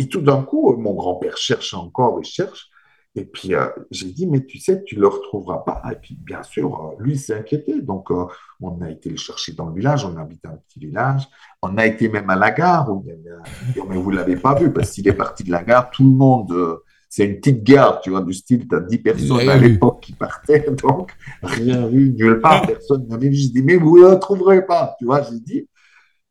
[0.00, 2.70] Et tout d'un coup, mon grand-père cherche encore et cherche.
[3.14, 5.82] Et puis, euh, j'ai dit, mais tu sais, tu ne le retrouveras pas.
[5.92, 7.82] Et puis, bien sûr, euh, lui s'est inquiété.
[7.82, 8.24] Donc, euh,
[8.62, 10.06] on a été le chercher dans le village.
[10.06, 11.28] On habite un petit village.
[11.60, 12.90] On a été même à la gare.
[12.90, 15.62] Où il y mais vous ne l'avez pas vu parce qu'il est parti de la
[15.62, 15.90] gare.
[15.90, 19.50] Tout le monde, c'est une petite gare, tu vois, du style, tu as 10 personnes
[19.50, 20.64] à l'époque qui partaient.
[20.82, 22.66] Donc, rien vu, nulle part.
[22.66, 23.34] Personne n'avait vu.
[23.34, 24.96] Je dis, mais vous ne le retrouverez pas.
[24.98, 25.68] Tu vois, j'ai dit.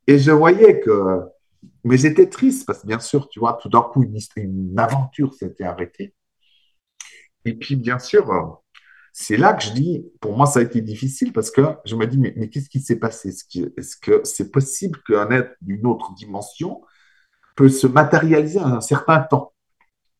[0.07, 1.21] Et je voyais que
[1.83, 5.33] mais j'étais triste parce que, bien sûr, tu vois, tout d'un coup, une, une aventure
[5.33, 6.13] s'était arrêtée.
[7.45, 8.41] Et puis, bien sûr, euh,
[9.13, 12.05] c'est là que je dis, pour moi, ça a été difficile parce que je me
[12.05, 13.29] dis, mais, mais qu'est-ce qui s'est passé?
[13.29, 16.81] Est-ce que c'est possible qu'un être d'une autre dimension
[17.55, 19.53] peut se matérialiser à un certain temps?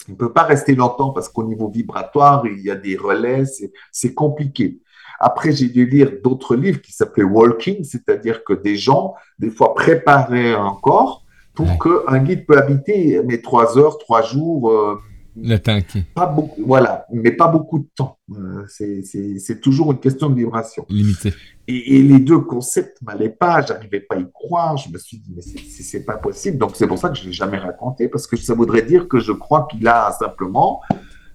[0.08, 3.44] Il ne peut pas rester longtemps parce qu'au niveau vibratoire, il y a des relais,
[3.92, 4.82] c'est compliqué.
[5.20, 9.76] Après, j'ai dû lire d'autres livres qui s'appelaient Walking, c'est-à-dire que des gens, des fois,
[9.76, 11.26] préparaient un corps
[11.60, 14.72] pour qu'un guide peut habiter mais trois heures, trois jours.
[14.72, 14.98] Euh,
[15.36, 15.78] le temps
[16.16, 18.18] Pas beaucoup, voilà, mais pas beaucoup de temps.
[18.32, 20.86] Euh, c'est toujours une question de vibration.
[20.90, 21.34] Limité.
[21.68, 24.76] Et, les deux concepts m'allaient pas, j'arrivais pas à y croire.
[24.78, 26.58] Je me suis dit, mais c'est pas possible.
[26.58, 29.20] Donc c'est pour ça que je l'ai jamais raconté, parce que ça voudrait dire que
[29.20, 30.82] je crois qu'il a simplement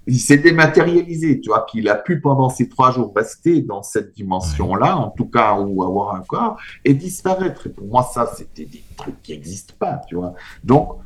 [0.06, 4.14] il s'est dématérialisé, tu vois, qu'il a pu pendant ces trois jours rester dans cette
[4.14, 7.66] dimension-là, en tout cas, ou avoir un corps, et disparaître.
[7.66, 10.34] Et pour moi, ça, c'était des trucs qui n'existent pas, tu vois.
[10.62, 10.98] Donc,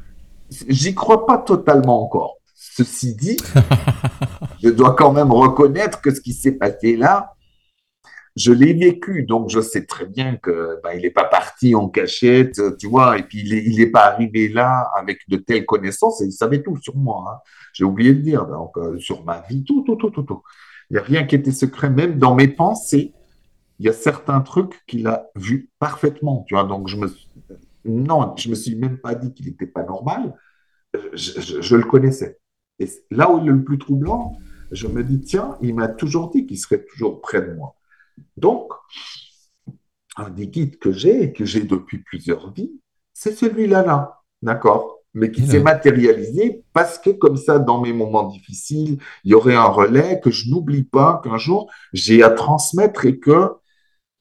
[0.69, 2.37] j'y crois pas totalement encore.
[2.55, 3.37] Ceci dit,
[4.63, 7.35] je dois quand même reconnaître que ce qui s'est passé là,
[8.39, 11.89] je l'ai vécu, donc je sais très bien que ben, il n'est pas parti en
[11.89, 16.27] cachette, tu vois, et puis il n'est pas arrivé là avec de telles connaissances et
[16.27, 17.25] il savait tout sur moi.
[17.29, 17.39] Hein.
[17.73, 20.43] J'ai oublié de dire, donc, euh, sur ma vie, tout, tout, tout, tout, tout.
[20.91, 23.13] Il n'y a rien qui était secret, même dans mes pensées.
[23.81, 26.65] Il y a certains trucs qu'il a vus parfaitement, tu vois.
[26.65, 27.09] Donc je me,
[27.85, 30.35] non, je me suis même pas dit qu'il n'était pas normal.
[31.13, 32.39] Je, le connaissais.
[32.79, 34.39] Et là où il est le plus troublant,
[34.73, 37.75] je me dis tiens, il m'a toujours dit qu'il serait toujours près de moi.
[38.37, 38.73] Donc,
[40.17, 42.73] un des guides que j'ai et que j'ai depuis plusieurs vies,
[43.13, 44.97] c'est celui-là, là, d'accord?
[45.15, 49.57] Mais qui s'est matérialisé parce que comme ça, dans mes moments difficiles, il y aurait
[49.57, 53.55] un relais que je n'oublie pas qu'un jour, j'ai à transmettre et que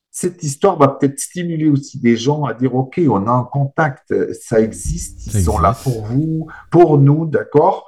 [0.10, 4.12] cette histoire va peut-être stimuler aussi des gens à dire, OK, on a un contact,
[4.34, 7.86] ça existe, ils sont là pour vous, pour nous, d'accord?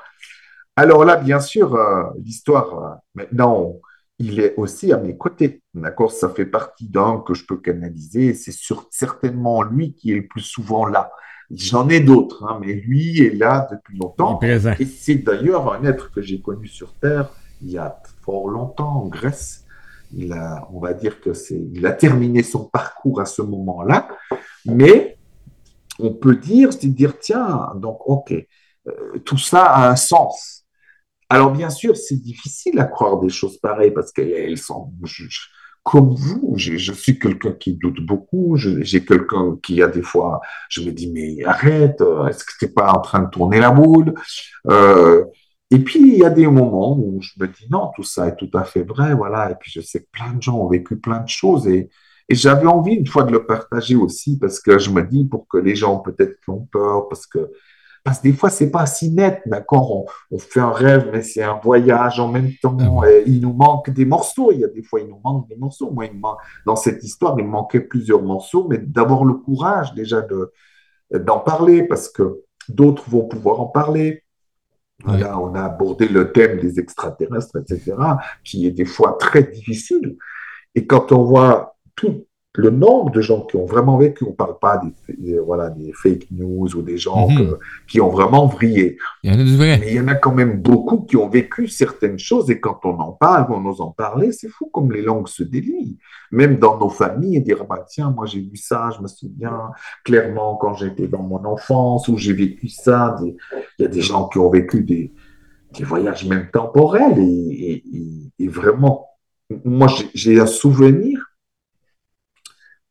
[0.75, 3.73] Alors là, bien sûr, euh, l'histoire, euh, maintenant,
[4.19, 5.61] il est aussi à mes côtés.
[5.73, 6.11] D'accord?
[6.11, 8.33] Ça fait partie d'un que je peux canaliser.
[8.33, 8.53] C'est
[8.91, 11.11] certainement lui qui est le plus souvent là.
[11.51, 14.39] J'en ai d'autres, hein, mais lui est là depuis longtemps.
[14.79, 19.03] Et c'est d'ailleurs un être que j'ai connu sur Terre il y a fort longtemps
[19.03, 19.65] en Grèce.
[20.13, 24.07] Il a, on va dire que c'est, il a terminé son parcours à ce moment-là,
[24.65, 25.17] mais
[25.99, 28.33] on peut dire, c'est dire, tiens, donc ok,
[28.87, 30.58] euh, tout ça a un sens.
[31.29, 34.91] Alors, bien sûr, c'est difficile à croire des choses pareilles parce qu'elles sont.
[35.83, 38.57] comme vous, je, suis quelqu'un qui doute beaucoup.
[38.57, 42.71] J'ai quelqu'un qui a des fois, je me dis, mais arrête, est-ce que tu n'es
[42.71, 44.13] pas en train de tourner la boule?
[44.69, 45.25] Euh,
[45.71, 48.35] Et puis, il y a des moments où je me dis, non, tout ça est
[48.37, 49.51] tout à fait vrai, voilà.
[49.51, 51.89] Et puis, je sais que plein de gens ont vécu plein de choses et,
[52.29, 55.47] et j'avais envie une fois de le partager aussi parce que je me dis, pour
[55.47, 57.51] que les gens peut-être qui ont peur, parce que
[58.03, 60.05] parce que des fois, c'est pas si net, d'accord?
[60.31, 62.77] On, fait un rêve, mais c'est un voyage en même temps.
[62.79, 64.51] Ah il nous manque des morceaux.
[64.51, 65.91] Il y a des fois, il nous manque des morceaux.
[65.91, 66.07] Moi,
[66.65, 70.51] dans cette histoire, il me manquait plusieurs morceaux, mais d'avoir le courage déjà de,
[71.13, 74.23] d'en parler, parce que d'autres vont pouvoir en parler.
[75.05, 77.95] Là, on a abordé le thème des extraterrestres, etc.,
[78.43, 80.17] qui est des fois très difficile.
[80.75, 84.35] Et quand on voit tout, le nombre de gens qui ont vraiment vécu, on ne
[84.35, 84.81] parle pas
[85.17, 87.57] des, voilà, des fake news ou des gens mhm.
[87.87, 88.97] qui ont vraiment vrillé.
[89.23, 91.67] Il y en a Mais il y en a quand même beaucoup qui ont vécu
[91.67, 95.03] certaines choses et quand on en parle, on ose en parler, c'est fou comme les
[95.03, 95.99] langues se délient.
[96.31, 99.69] Même dans nos familles, dire, bah, tiens, moi j'ai vu ça, je me souviens
[100.03, 103.15] clairement quand j'étais dans mon enfance où j'ai vécu ça.
[103.23, 103.35] Il
[103.83, 105.13] y a des gens qui ont vécu des,
[105.77, 107.83] des voyages même temporels et,
[108.39, 109.05] et vraiment,
[109.63, 111.18] moi j'ai un souvenir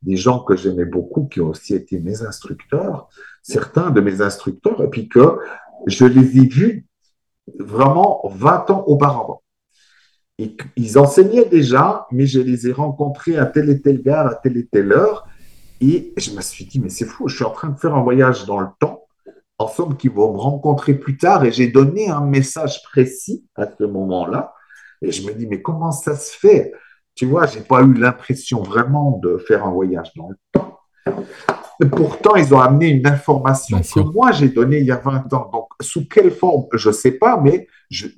[0.02, 3.08] des gens que j'aimais beaucoup, qui ont aussi été mes instructeurs,
[3.42, 5.38] certains de mes instructeurs, et puis que
[5.86, 6.86] je les ai vus
[7.58, 9.42] vraiment 20 ans auparavant.
[10.76, 14.56] Ils enseignaient déjà, mais je les ai rencontrés à telle et telle gare, à telle
[14.56, 15.26] et telle heure,
[15.80, 18.02] et je me suis dit, mais c'est fou, je suis en train de faire un
[18.02, 19.06] voyage dans le temps,
[19.58, 23.66] en somme, qui vont me rencontrer plus tard, et j'ai donné un message précis à
[23.66, 24.54] ce moment-là,
[25.02, 26.72] et je me dis, mais comment ça se fait?
[27.18, 30.78] Tu vois, j'ai pas eu l'impression vraiment de faire un voyage dans le temps.
[31.90, 35.50] pourtant, ils ont amené une information que moi j'ai donnée il y a 20 ans.
[35.52, 37.66] Donc, sous quelle forme, je ne sais pas, mais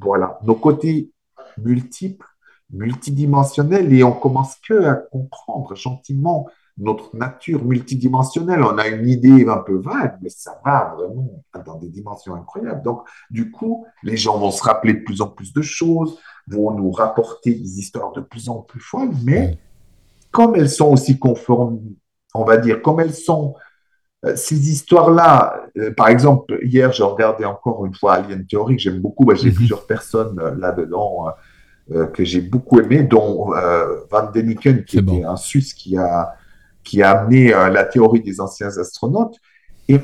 [0.03, 1.13] voilà, nos côtés
[1.57, 2.27] multiples,
[2.71, 6.47] multidimensionnels, et on commence que à comprendre gentiment
[6.79, 8.63] notre nature multidimensionnelle.
[8.63, 12.83] On a une idée un peu vague, mais ça va vraiment dans des dimensions incroyables.
[12.83, 16.73] Donc, du coup, les gens vont se rappeler de plus en plus de choses, vont
[16.73, 19.59] nous rapporter des histoires de plus en plus folles, mais
[20.31, 21.81] comme elles sont aussi conformes,
[22.35, 23.55] on va dire, comme elles sont,
[24.27, 28.83] euh, ces histoires-là, euh, par exemple, hier, j'ai regardé encore une fois Alien Theory, que
[28.83, 29.55] j'aime beaucoup, j'ai mhm.
[29.55, 31.27] plusieurs personnes euh, là-dedans
[32.15, 33.51] que j'ai beaucoup aimé, dont
[34.13, 36.37] Van Deniken, qui est un Suisse qui a
[36.91, 39.39] qui a amené euh, la théorie des anciens astronautes.
[39.89, 39.99] Et,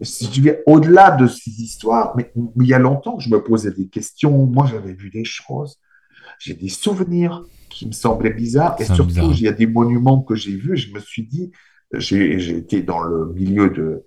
[0.00, 3.42] si je vais au-delà de ces histoires, mais, il y a longtemps que je me
[3.42, 4.46] posais des questions.
[4.46, 5.78] Moi, j'avais vu des choses.
[6.38, 8.76] J'ai des souvenirs qui me semblaient bizarres.
[8.80, 10.78] Et surtout, il y a des monuments que j'ai vus.
[10.78, 11.52] Je me suis dit,
[11.92, 14.06] j'ai été dans le milieu de,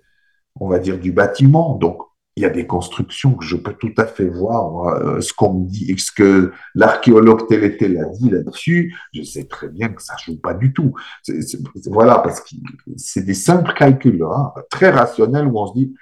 [0.56, 1.76] on va dire, du bâtiment.
[1.76, 2.02] Donc,
[2.38, 5.54] il y a des constructions que je peux tout à fait voir euh, ce qu'on
[5.54, 8.96] me dit, ce que l'archéologue tel et tel a dit là-dessus.
[9.12, 10.94] Je sais très bien que ça ne joue pas du tout.
[11.86, 12.54] voilà, parce que
[12.96, 15.94] c'est des simples calculs hein, très rationnels où on se dit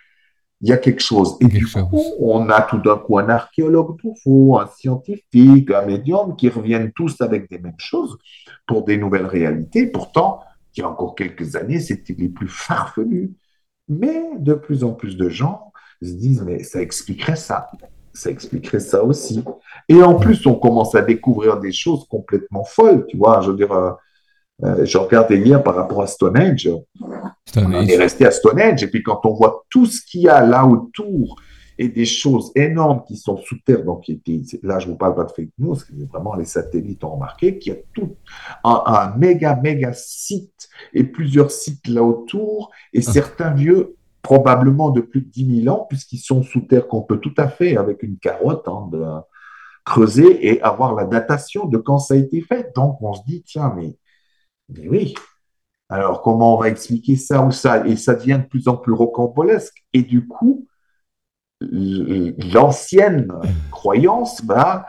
[0.60, 1.38] il y a quelque chose.
[1.40, 5.86] Et du coup, on a tout d'un coup un archéologue tout faux, un scientifique, un
[5.86, 8.18] médium qui reviennent tous avec des mêmes choses
[8.66, 9.86] pour des nouvelles réalités.
[9.86, 10.40] Pourtant,
[10.74, 13.32] il y a encore quelques années, c'était les plus farfelus.
[13.88, 15.65] Mais de plus en plus de gens
[16.02, 17.70] se disent, mais ça expliquerait ça,
[18.12, 19.42] ça expliquerait ça aussi.
[19.88, 23.56] Et en plus, on commence à découvrir des choses complètement folles, tu vois, je veux
[23.56, 23.92] dire, euh,
[24.64, 26.70] Euh, je regardais hier par rapport à Stonehenge.
[27.56, 28.82] On est resté à Stonehenge.
[28.82, 31.36] Et puis quand on voit tout ce qu'il y a là autour
[31.78, 35.24] et des choses énormes qui sont sous terre, donc qui là je vous parle pas
[35.24, 35.76] de fake news,
[36.10, 38.16] vraiment les satellites ont remarqué qu'il y a tout
[38.64, 43.12] un, méga méga site et plusieurs sites là autour et ah.
[43.12, 43.95] certains vieux
[44.26, 47.46] probablement de plus de 10 000 ans puisqu'ils sont sous terre qu'on peut tout à
[47.46, 49.22] fait avec une carotte hein,
[49.84, 52.74] creuser et avoir la datation de quand ça a été fait.
[52.74, 53.96] Donc on se dit tiens mais
[54.88, 55.14] oui.
[55.88, 57.86] Alors, comment on va expliquer ça ou ça?
[57.86, 59.84] Et ça devient de plus en plus rocambolesque.
[59.92, 60.66] Et du coup,
[61.60, 63.32] l'ancienne
[63.70, 64.86] croyance va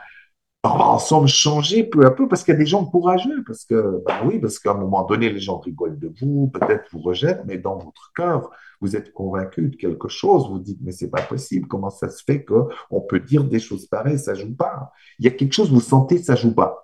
[0.63, 3.43] ensemble changer peu à peu parce qu'il y a des gens courageux.
[3.45, 6.85] Parce que, ben oui, parce qu'à un moment donné, les gens rigolent de vous, peut-être
[6.91, 8.49] vous rejettent, mais dans votre cœur,
[8.81, 10.49] vous êtes convaincu de quelque chose.
[10.49, 11.67] Vous dites, mais c'est pas possible.
[11.67, 15.27] Comment ça se fait qu'on peut dire des choses pareilles, ça joue pas Il y
[15.27, 16.83] a quelque chose, vous sentez, ça joue pas.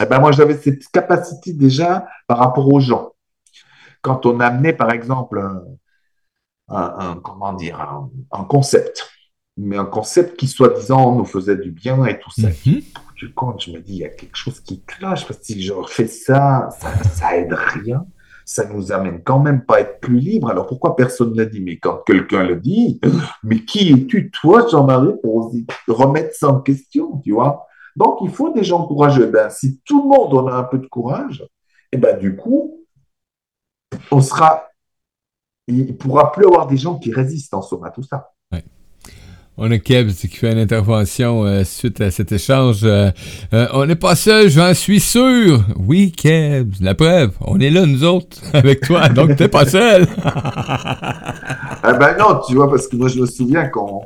[0.00, 3.12] Eh ben moi, j'avais cette capacité déjà par rapport aux gens.
[4.02, 5.42] Quand on amenait, par exemple,
[6.68, 7.80] un, comment dire,
[8.30, 9.10] un, concept,
[9.56, 12.48] mais un concept qui, soi-disant, nous faisait du bien et tout ça.
[12.48, 12.82] Mhm.
[13.16, 15.60] Du compte, je me dis, il y a quelque chose qui cloche, parce que si
[15.60, 18.06] je refais ça, ça, ça aide rien.
[18.50, 20.48] Ça nous amène quand même pas à être plus libre.
[20.48, 22.98] Alors pourquoi personne ne l'a dit Mais quand quelqu'un le dit,
[23.42, 25.52] mais qui es-tu, toi, Jean-Marie, pour
[25.86, 27.66] remettre ça en question, tu vois?
[27.94, 29.26] Donc, il faut des gens courageux.
[29.26, 31.42] Ben, si tout le monde en a un peu de courage,
[31.92, 32.86] et eh ben, du coup,
[34.10, 34.68] on sera,
[35.66, 38.30] il ne pourra plus avoir des gens qui résistent en somme à tout ça.
[39.60, 42.82] On a Kebs qui fait une intervention euh, suite à cet échange.
[42.84, 43.10] Euh,
[43.52, 45.64] euh, on n'est pas seul, j'en suis sûr.
[45.76, 50.06] Oui, Kebs, la preuve, on est là, nous autres, avec toi, donc t'es pas seul.
[50.24, 54.02] ah ben non, tu vois, parce que moi, je me souviens qu'on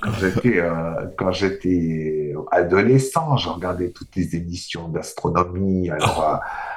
[0.00, 5.88] quand j'étais euh, quand j'étais adolescent, je regardais toutes les émissions d'astronomie.
[5.88, 6.36] Alors, euh,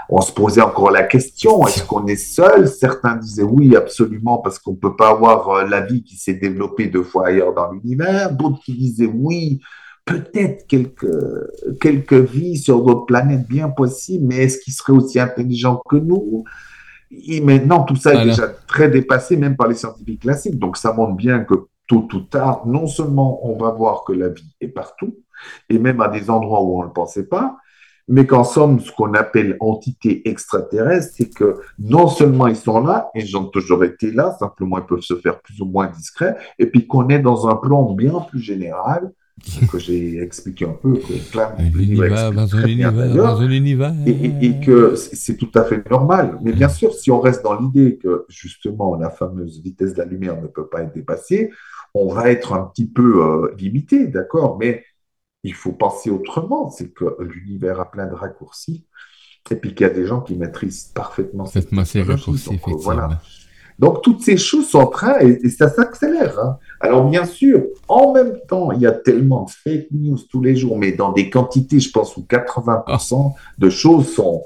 [0.09, 2.67] on se posait encore la question est-ce qu'on est seul?
[2.67, 6.87] Certains disaient oui, absolument, parce qu'on peut pas avoir euh, la vie qui s'est développée
[6.87, 8.31] deux fois ailleurs dans l'univers.
[8.31, 9.59] D'autres qui disaient oui,
[10.05, 11.13] peut-être quelques
[11.81, 16.45] quelques vies sur d'autres planètes, bien possible, mais est-ce qu'ils seraient aussi intelligents que nous?
[17.11, 20.59] Et maintenant, tout ça est déjà très dépassé, même par les scientifiques classiques.
[20.59, 21.55] Donc, ça montre bien que
[21.89, 25.17] tôt ou tard, non seulement on va voir que la vie est partout,
[25.69, 27.57] et même à des endroits où on ne le pensait pas,
[28.07, 33.09] mais qu'en somme, ce qu'on appelle entité extraterrestre, c'est que non seulement ils sont là,
[33.15, 36.67] ils ont toujours été là, simplement ils peuvent se faire plus ou moins discrets, et
[36.67, 39.11] puis qu'on est dans un plan bien plus général,
[39.71, 41.13] que j'ai expliqué un peu, que.
[44.05, 46.37] Et, et que c'est tout à fait normal.
[46.41, 50.05] Mais bien sûr, si on reste dans l'idée que justement la fameuse vitesse de la
[50.05, 51.51] lumière ne peut pas être dépassée,
[51.93, 54.83] on va être un petit peu euh, limité, d'accord, mais
[55.43, 56.69] il faut penser autrement.
[56.69, 58.85] C'est que l'univers a plein de raccourcis
[59.51, 61.45] et puis qu'il y a des gens qui maîtrisent parfaitement
[61.85, 62.49] ces raccourcis.
[62.49, 63.09] Donc, euh, voilà.
[63.79, 66.37] Donc, toutes ces choses sont en train et, ça s'accélère.
[66.39, 66.57] Hein.
[66.81, 70.55] Alors, bien sûr, en même temps, il y a tellement de fake news tous les
[70.55, 74.43] jours, mais dans des quantités, je pense, où 80% de choses sont,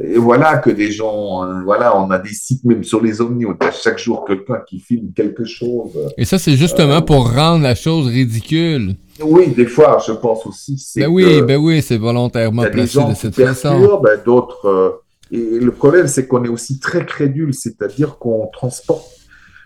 [0.00, 3.44] et voilà que des gens, euh, voilà, on a des sites même sur les omnis,
[3.44, 5.90] on a chaque jour quelqu'un qui filme quelque chose.
[6.16, 8.94] Et ça, c'est justement euh, pour rendre la chose ridicule.
[9.22, 10.82] Oui, des fois, je pense aussi.
[10.96, 14.00] Ben oui, ben oui, c'est volontairement placé de cette façon.
[14.02, 14.66] Ben d'autres.
[14.66, 14.90] Euh,
[15.30, 19.10] et le problème, c'est qu'on est aussi très crédule, c'est-à-dire qu'on transporte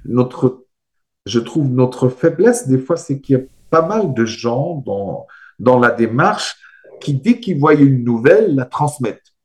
[0.05, 0.65] notre.
[1.25, 5.27] Je trouve notre faiblesse, des fois, c'est qu'il y a pas mal de gens dans,
[5.59, 6.57] dans la démarche
[7.01, 9.36] qui, dès qu'ils voient une nouvelle, la transmettent.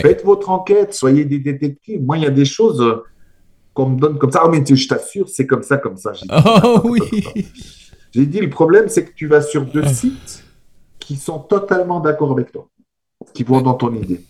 [0.00, 2.02] Faites votre enquête, soyez des détectives.
[2.02, 3.04] Moi, il y a des choses euh,
[3.74, 4.42] qu'on me donne comme ça.
[4.44, 6.12] Oh, mais je t'assure, c'est comme ça, comme ça.
[6.30, 7.00] Oh oui
[8.12, 10.44] J'ai dit, le problème, c'est que tu vas sur deux sites
[10.98, 12.68] qui sont totalement d'accord avec toi,
[13.32, 14.20] qui vont dans ton idée.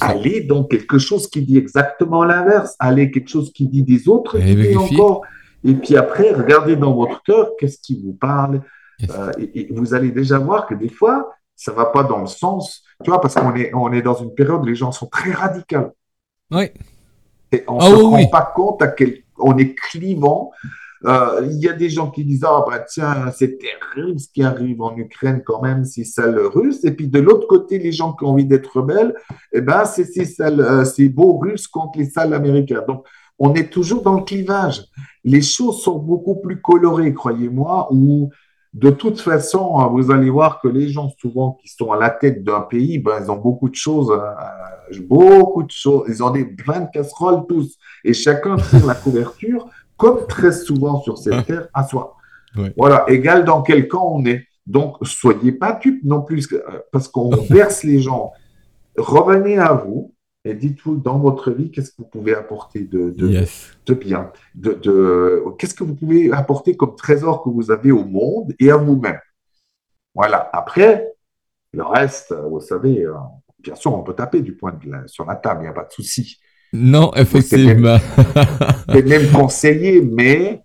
[0.00, 2.74] Allez dans quelque chose qui dit exactement l'inverse.
[2.78, 5.22] Allez quelque chose qui dit des autres idées encore.
[5.64, 8.62] Et puis après, regardez dans votre cœur, qu'est-ce qui vous parle.
[9.10, 12.82] Euh, et, vous allez déjà voir que des fois, ça va pas dans le sens,
[13.04, 15.32] tu vois, parce qu'on est, on est dans une période où les gens sont très
[15.32, 15.92] radicaux.
[16.50, 16.70] Oui.
[17.52, 20.50] Et on ne ah se rend pas compte à quel, on est clivant.
[21.04, 24.42] Euh, il y a des gens qui disent ah bah tiens c'est terrible ce qui
[24.42, 27.92] arrive en Ukraine quand même c'est ça le russe et puis de l'autre côté les
[27.92, 29.14] gens qui ont envie d'être rebelles
[29.52, 33.06] eh ben c'est ces euh, ces beaux russes contre les salles américains donc
[33.38, 34.86] on est toujours dans le clivage
[35.22, 38.30] les choses sont beaucoup plus colorées croyez-moi ou
[38.74, 42.10] de toute façon, hein, vous allez voir que les gens souvent qui sont à la
[42.10, 46.04] tête d'un pays, ben, ils ont beaucoup de choses, euh, beaucoup de choses.
[46.08, 51.00] Ils ont des plein de casseroles tous, et chacun tire la couverture, comme très souvent
[51.00, 52.16] sur cette terre, à soi.
[52.76, 54.44] Voilà, égal dans quel camp on est.
[54.66, 56.48] Donc, soyez pas dupes non plus,
[56.92, 58.32] parce qu'on verse les gens.
[58.96, 60.12] Revenez à vous,
[60.48, 64.32] et dites-vous dans votre vie, qu'est-ce que vous pouvez apporter de, de, bien?
[64.54, 68.70] De, de Qu'est-ce que vous pouvez apporter comme trésor que vous avez au monde et
[68.70, 69.20] à vous-même?
[70.14, 70.48] Voilà.
[70.54, 71.12] Après,
[71.72, 73.12] le reste, vous savez, euh,
[73.58, 74.72] bien sûr, on peut taper du poing
[75.06, 76.38] sur la table, il n'y a pas de souci.
[76.72, 77.98] Non, effectivement.
[78.88, 80.62] C'est même, même conseillé, mais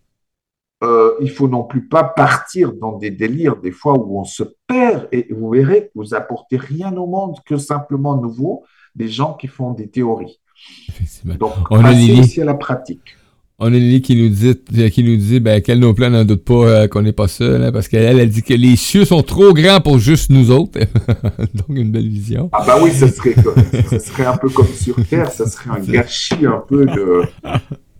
[0.81, 4.43] euh, il faut non plus pas partir dans des délires des fois où on se
[4.65, 8.63] perd et vous verrez que vous apportez rien au monde que simplement nouveau
[8.95, 10.39] des gens qui font des théories.
[11.25, 13.17] Donc, on a aussi à la pratique.
[13.59, 16.43] On a Lily qui nous dit, qui nous dit ben, qu'elle non plus n'en doute
[16.43, 19.21] pas euh, qu'on n'est pas seul, hein, parce qu'elle elle dit que les cieux sont
[19.21, 20.79] trop grands pour juste nous autres.
[21.53, 22.49] Donc, une belle vision.
[22.51, 23.35] Ah, bah oui, ce serait,
[23.89, 26.87] ce serait un peu comme sur Terre, ce serait un gâchis un peu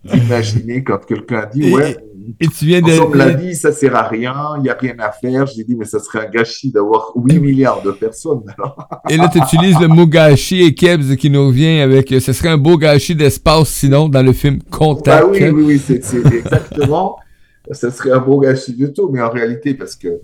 [0.04, 1.98] d'imaginer quand quelqu'un dit, ouais,
[2.40, 2.92] et tu viens de.
[3.00, 5.46] On l'a dit, ça sert à rien, il n'y a rien à faire.
[5.48, 8.44] J'ai dit, mais ça serait un gâchis d'avoir 8 milliards de personnes.
[9.10, 12.10] et là, tu utilises le mot gâchis et Kebs qui nous revient avec.
[12.10, 15.26] Ce serait un beau gâchis d'espace, sinon, dans le film Contact.
[15.26, 17.18] Ah oui, oui, oui, c'est exactement.
[17.72, 20.20] ce serait un beau gâchis du tout, mais en réalité, parce que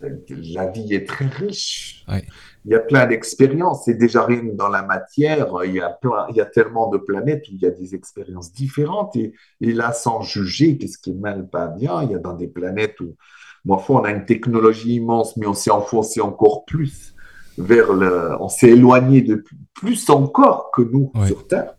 [0.00, 2.04] la vie est très riche.
[2.08, 2.24] Ouais
[2.64, 3.84] il y a plein d'expériences.
[3.84, 5.48] C'est déjà rien dans la matière.
[5.64, 5.98] Il y, a
[6.30, 9.16] il y a tellement de planètes où il y a des expériences différentes.
[9.16, 12.48] Et, là, sans juger qu'est-ce qui est mal, pas bien, il y a dans des
[12.48, 13.16] planètes où,
[13.64, 17.14] moi, on a une technologie immense, mais on s'est enfoncé encore plus
[17.58, 18.36] vers le.
[18.40, 19.44] On s'est éloigné de
[19.74, 21.74] plus encore que nous sur Terre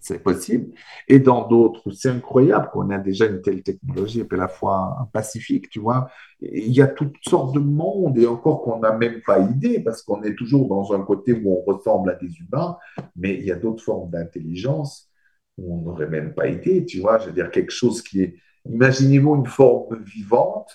[0.00, 0.72] c'est possible.
[1.08, 4.48] Et dans d'autres, c'est incroyable qu'on a déjà une telle technologie, et puis à la
[4.48, 6.10] fois pacifique, tu vois.
[6.40, 10.02] Il y a toutes sortes de mondes, et encore qu'on n'a même pas idée, parce
[10.02, 12.76] qu'on est toujours dans un côté où on ressemble à des humains,
[13.16, 15.10] mais il y a d'autres formes d'intelligence
[15.58, 17.18] où on n'aurait même pas idée, tu vois.
[17.18, 18.36] Je veux dire, quelque chose qui est,
[18.66, 20.70] imaginez-vous une forme vivante,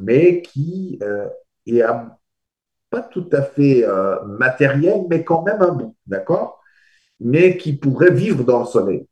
[0.00, 1.28] mais qui euh,
[1.66, 1.82] est
[2.90, 6.57] pas tout à fait euh, matérielle, mais quand même un bout, d'accord?
[7.20, 9.06] Mais qui pourrait vivre dans le soleil.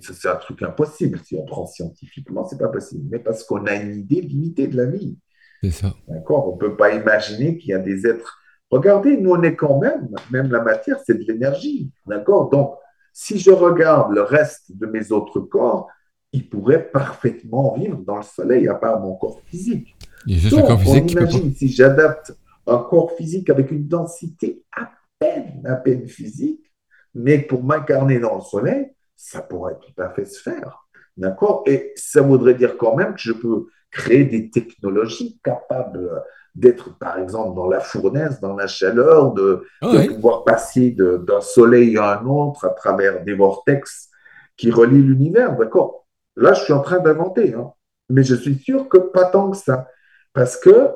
[0.00, 1.20] C'est un truc impossible.
[1.24, 3.04] Si on prend scientifiquement, c'est pas possible.
[3.10, 5.16] Mais parce qu'on a une idée limitée de la vie.
[5.62, 5.94] C'est ça.
[6.08, 6.48] D'accord?
[6.48, 8.40] On ne peut pas imaginer qu'il y a des êtres.
[8.70, 11.90] Regardez, nous, on est quand même, même la matière, c'est de l'énergie.
[12.06, 12.50] D'accord?
[12.50, 12.74] Donc,
[13.12, 15.88] si je regarde le reste de mes autres corps,
[16.32, 19.94] ils pourraient parfaitement vivre dans le soleil, à part mon corps physique.
[20.26, 22.34] Il y a juste Donc, corps physique on imagine si j'adapte
[22.66, 26.71] un corps physique avec une densité à peine, à peine physique,
[27.14, 30.86] mais pour m'incarner dans le soleil, ça pourrait tout à fait se faire.
[31.16, 31.62] D'accord?
[31.66, 36.22] Et ça voudrait dire quand même que je peux créer des technologies capables
[36.54, 41.96] d'être, par exemple, dans la fournaise, dans la chaleur, de, ah pouvoir passer d'un soleil
[41.98, 44.08] à un autre à travers des vortex
[44.56, 45.56] qui relient l'univers.
[45.56, 46.06] D'accord?
[46.36, 47.72] Là, je suis en train d'inventer, hein.
[48.08, 49.86] mais je suis sûr que pas tant que ça.
[50.32, 50.90] Parce que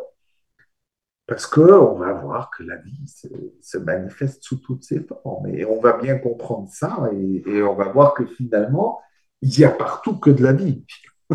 [1.27, 3.07] parce qu'on va voir que la vie
[3.61, 5.49] se, manifeste sous toutes ses formes.
[5.49, 9.01] Et on va bien comprendre ça et, on va voir que finalement,
[9.43, 10.85] il y a partout que de la vie.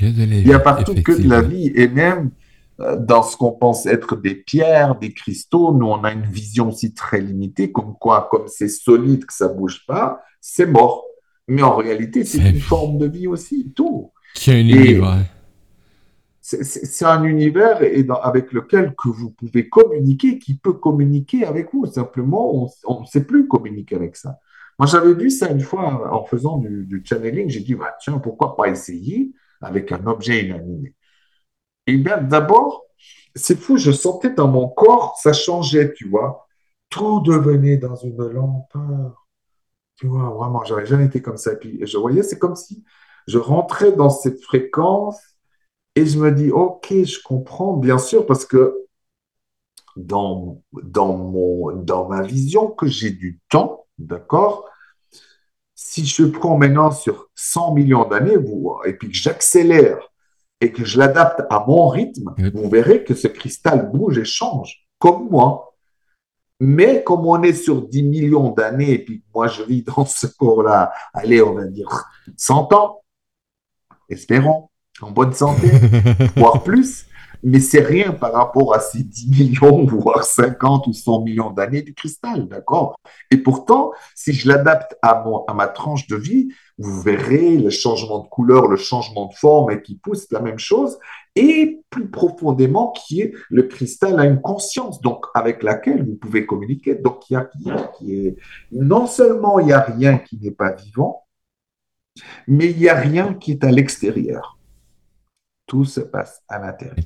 [0.00, 1.72] il y a partout que de la vie.
[1.74, 2.32] Et même
[2.80, 6.68] euh, dans ce qu'on pense être des pierres, des cristaux, nous, on a une vision
[6.68, 11.06] aussi très limitée, comme quoi, comme c'est solide, que ça bouge pas, c'est mort.
[11.48, 14.12] Mais en réalité, c'est une forme de vie aussi, tout.
[14.46, 15.24] A une univers
[16.46, 17.80] c'est un univers
[18.22, 21.86] avec lequel que vous pouvez communiquer, qui peut communiquer avec vous.
[21.86, 24.38] Simplement, on ne sait plus communiquer avec ça.
[24.78, 27.48] Moi, j'avais vu ça une fois en faisant du, channeling.
[27.48, 30.94] J'ai dit, bah, tiens, pourquoi pas essayer avec un objet inanimé?
[31.88, 32.84] Eh bien, d'abord,
[33.34, 36.46] c'est fou, je sentais dans mon corps, ça changeait, tu vois.
[36.90, 39.26] Tout devenait dans une lenteur.
[39.96, 41.54] Tu vois, vraiment, j'avais jamais été comme ça.
[41.54, 42.84] Et puis, je voyais, c'est comme si
[43.26, 45.35] je rentrais dans cette fréquence
[45.96, 48.86] et je me dis, OK, je comprends, bien sûr, parce que
[49.96, 54.68] dans, dans, mon, dans ma vision que j'ai du temps, d'accord
[55.74, 58.36] Si je prends maintenant sur 100 millions d'années,
[58.84, 59.98] et puis que j'accélère
[60.60, 64.86] et que je l'adapte à mon rythme, vous verrez que ce cristal bouge et change,
[64.98, 65.74] comme moi.
[66.60, 70.26] Mais comme on est sur 10 millions d'années, et puis moi je vis dans ce
[70.26, 72.04] corps-là, allez, on va dire
[72.36, 73.02] 100 ans,
[74.08, 74.68] espérons,
[75.02, 75.70] en bonne santé,
[76.36, 77.06] voire plus,
[77.42, 81.82] mais c'est rien par rapport à ces 10 millions, voire 50 ou 100 millions d'années
[81.82, 82.98] du cristal, d'accord?
[83.30, 88.18] Et pourtant, si je l'adapte à, à ma tranche de vie, vous verrez le changement
[88.18, 90.98] de couleur, le changement de forme et qui pousse la même chose,
[91.34, 96.46] et plus profondément, qui est le cristal a une conscience, donc avec laquelle vous pouvez
[96.46, 96.94] communiquer.
[96.94, 98.36] Donc il y a rien qui est,
[98.72, 101.26] non seulement il n'y a rien qui n'est pas vivant,
[102.48, 104.55] mais il n'y a rien qui est à l'extérieur.
[105.66, 106.96] Tout se passe à l'intérieur.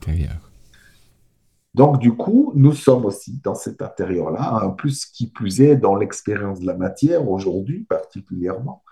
[1.74, 5.94] Donc, du coup, nous sommes aussi dans cet intérieur-là, en plus qui plus est dans
[5.94, 8.82] l'expérience de la matière aujourd'hui particulièrement.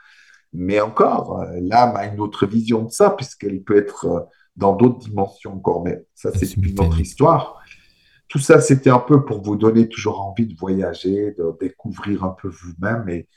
[0.53, 4.21] Mais encore, euh, l'âme a une autre vision de ça, puisqu'elle peut être euh,
[4.57, 5.83] dans d'autres dimensions encore.
[5.85, 7.61] Mais ça, c'est une autre histoire.
[8.29, 12.35] Tout ça, c'était un peu pour vous donner toujours envie de voyager, de découvrir un
[12.41, 13.09] peu vous-même.
[13.09, 13.29] Et,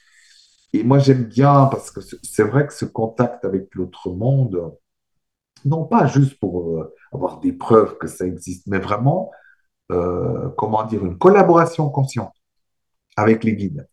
[0.73, 4.73] et moi, j'aime bien, parce que c'est vrai que ce contact avec l'autre monde,
[5.65, 9.31] non pas juste pour euh, avoir des preuves que ça existe, mais vraiment,
[10.57, 12.31] comment dire, une collaboration consciente
[13.17, 13.85] avec les guides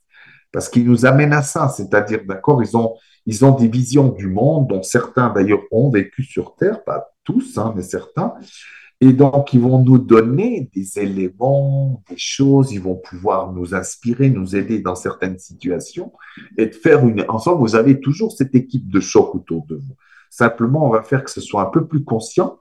[0.52, 2.94] parce qu'ils nous amènent à ça, c'est-à-dire, d'accord, ils ont,
[3.26, 7.58] ils ont des visions du monde, dont certains d'ailleurs ont vécu sur Terre, pas tous,
[7.58, 8.34] hein, mais certains,
[9.00, 14.30] et donc ils vont nous donner des éléments, des choses, ils vont pouvoir nous inspirer,
[14.30, 16.12] nous aider dans certaines situations,
[16.56, 17.24] et de faire une...
[17.28, 19.94] Ensemble, vous avez toujours cette équipe de choc autour de vous.
[20.30, 22.58] Simplement, on va faire que ce soit un peu plus conscient,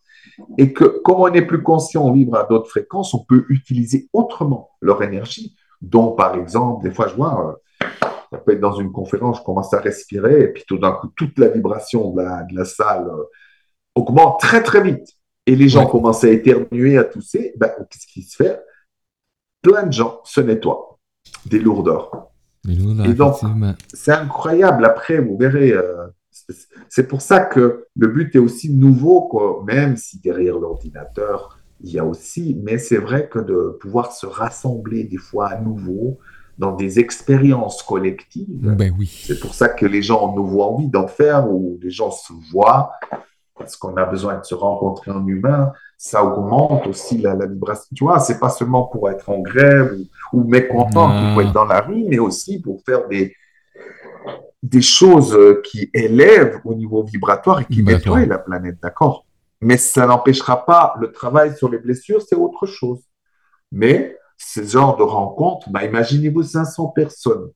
[0.58, 4.10] et que comme on est plus conscient, on vibre à d'autres fréquences, on peut utiliser
[4.14, 7.58] autrement leur énergie, dont par exemple, des fois je vois...
[7.82, 7.88] Euh,
[8.32, 11.08] ça peut être dans une conférence, je commence à respirer, et puis tout d'un coup,
[11.16, 12.22] toute la vibration de
[12.54, 13.24] la, salle euh,
[13.96, 15.08] augmente très, très vite.
[15.46, 17.54] Et les gens commencent à éternuer, à tousser.
[17.58, 18.60] Ben, Qu'est-ce qui se fait?
[19.62, 21.00] Plein de gens se nettoient
[21.46, 22.12] des lourdeurs.
[22.68, 23.36] et donc,
[23.94, 24.84] c'est incroyable.
[24.84, 26.08] Après, vous verrez, euh,
[26.90, 29.64] c'est pour ça que le but est aussi nouveau, quoi.
[29.66, 34.26] même si derrière l'ordinateur, il y a aussi, mais c'est vrai que de pouvoir se
[34.26, 36.18] rassembler des fois à nouveau,
[36.58, 38.48] dans des expériences collectives.
[38.50, 39.26] Ben oui.
[39.28, 42.34] C'est pour ça que les gens ont nouveau envie d'en faire, ou les gens se
[42.52, 42.92] voient,
[43.58, 45.72] parce qu'on a besoin de se rencontrer en humain.
[45.98, 47.88] Ça augmente aussi la, vibration.
[47.96, 49.98] Tu vois, c'est pas seulement pour être en grève
[50.34, 53.34] ou, mécontent pour être dans la rue, mais aussi pour faire des,
[54.64, 59.26] des choses qui élèvent au niveau vibratoire et qui nettoient la planète, d'accord?
[59.62, 63.02] Mais ça n'empêchera pas le travail sur les blessures, c'est autre chose.
[63.72, 67.50] Mais ce genre de rencontre, bah, imaginez-vous 500 personnes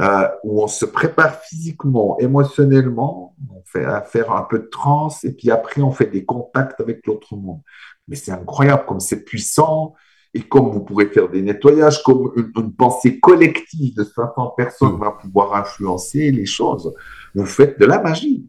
[0.00, 5.24] euh, où on se prépare physiquement, émotionnellement, on fait à faire un peu de transe
[5.24, 7.60] et puis après on fait des contacts avec l'autre monde.
[8.08, 9.94] Mais c'est incroyable comme c'est puissant
[10.32, 15.12] et comme vous pourrez faire des nettoyages, comme une, pensée collective de 500 personnes va
[15.12, 16.94] pouvoir influencer les choses.
[17.34, 18.46] Vous faites de la magie.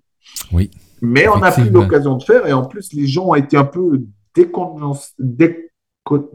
[0.51, 0.69] Oui.
[1.01, 3.65] Mais on n'a plus l'occasion de faire et en plus les gens ont été un
[3.65, 4.03] peu
[4.35, 5.13] décontenancés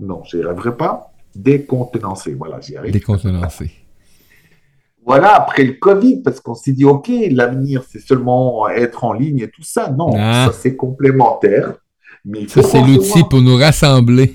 [0.00, 1.12] non, j'y arriverai pas.
[1.34, 2.92] Décontenancé, voilà, j'y arrive.
[2.92, 3.70] Décontenancé.
[5.04, 9.40] Voilà, après le Covid, parce qu'on s'est dit, OK, l'avenir, c'est seulement être en ligne
[9.40, 9.90] et tout ça.
[9.90, 10.46] Non, ah.
[10.46, 11.74] ça, c'est complémentaire.
[12.24, 14.34] Mais ça, c'est l'outil pour nous rassembler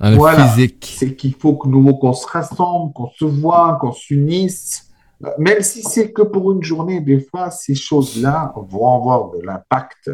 [0.00, 0.94] en physique.
[0.98, 4.90] C'est qu'il faut que nous, qu'on se rassemble, qu'on se voit, qu'on s'unisse.
[5.38, 10.10] Même si c'est que pour une journée, des fois, ces choses-là vont avoir de l'impact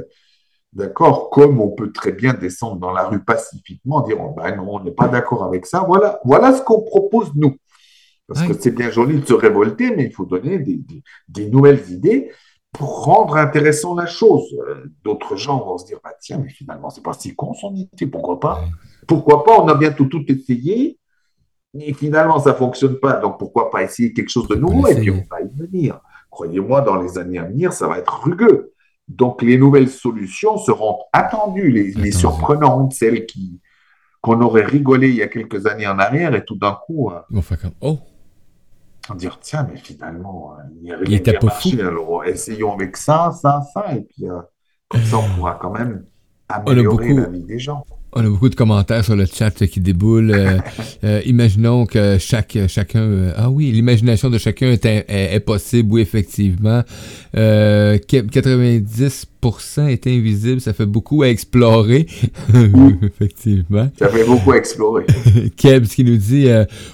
[0.77, 4.75] D'accord Comme on peut très bien descendre dans la rue pacifiquement, dire oh, ben non,
[4.75, 5.83] on n'est pas d'accord avec ça.
[5.87, 7.57] Voilà, voilà ce qu'on propose nous.
[8.29, 12.31] Parce que c'est bien joli de se révolter, mais il faut donner des, nouvelles idées
[12.77, 14.55] pour rendre intéressant la chose.
[14.69, 17.75] Euh, d'autres gens vont se dire bah, tiens, mais finalement, c'est pas si con son
[17.75, 18.65] idée, pourquoi pas?
[19.07, 19.59] Pourquoi pas?
[19.61, 20.99] On a bientôt tout essayé,
[21.79, 23.15] et finalement, ça fonctionne pas.
[23.15, 24.87] Donc pourquoi pas essayer quelque chose de nouveau?
[24.89, 26.01] Et puis on va y venir.
[26.31, 28.75] Croyez-moi, dans les années à venir, ça va être rugueux.
[29.09, 33.61] Donc, les nouvelles solutions seront attendues, les, surprenantes, celles qui
[34.21, 37.11] qu'on aurait rigolé il y a quelques années en arrière et tout d'un coup.
[37.11, 37.21] Euh,
[37.81, 37.99] on
[39.11, 39.15] oh.
[39.15, 41.81] Dire tiens, mais finalement, euh, il rien qui a marché.
[41.81, 44.41] Alors, essayons avec ça, ça, ça, et puis euh,
[44.89, 46.05] comme ça, on pourra quand même
[46.49, 47.85] améliorer la vie des gens.
[48.19, 50.31] On a beaucoup de commentaires sur le chat qui déboulent.
[50.31, 50.57] Euh,
[51.05, 53.03] euh, imaginons que chaque, chacun...
[53.03, 56.83] Euh, ah oui, l'imagination de chacun est, possible, oui, effectivement.
[57.35, 62.07] 90% est invisible, ça fait beaucoup à explorer.
[63.03, 63.91] effectivement.
[63.99, 65.05] Ça fait beaucoup à explorer.
[65.57, 66.49] Kebs qui nous dit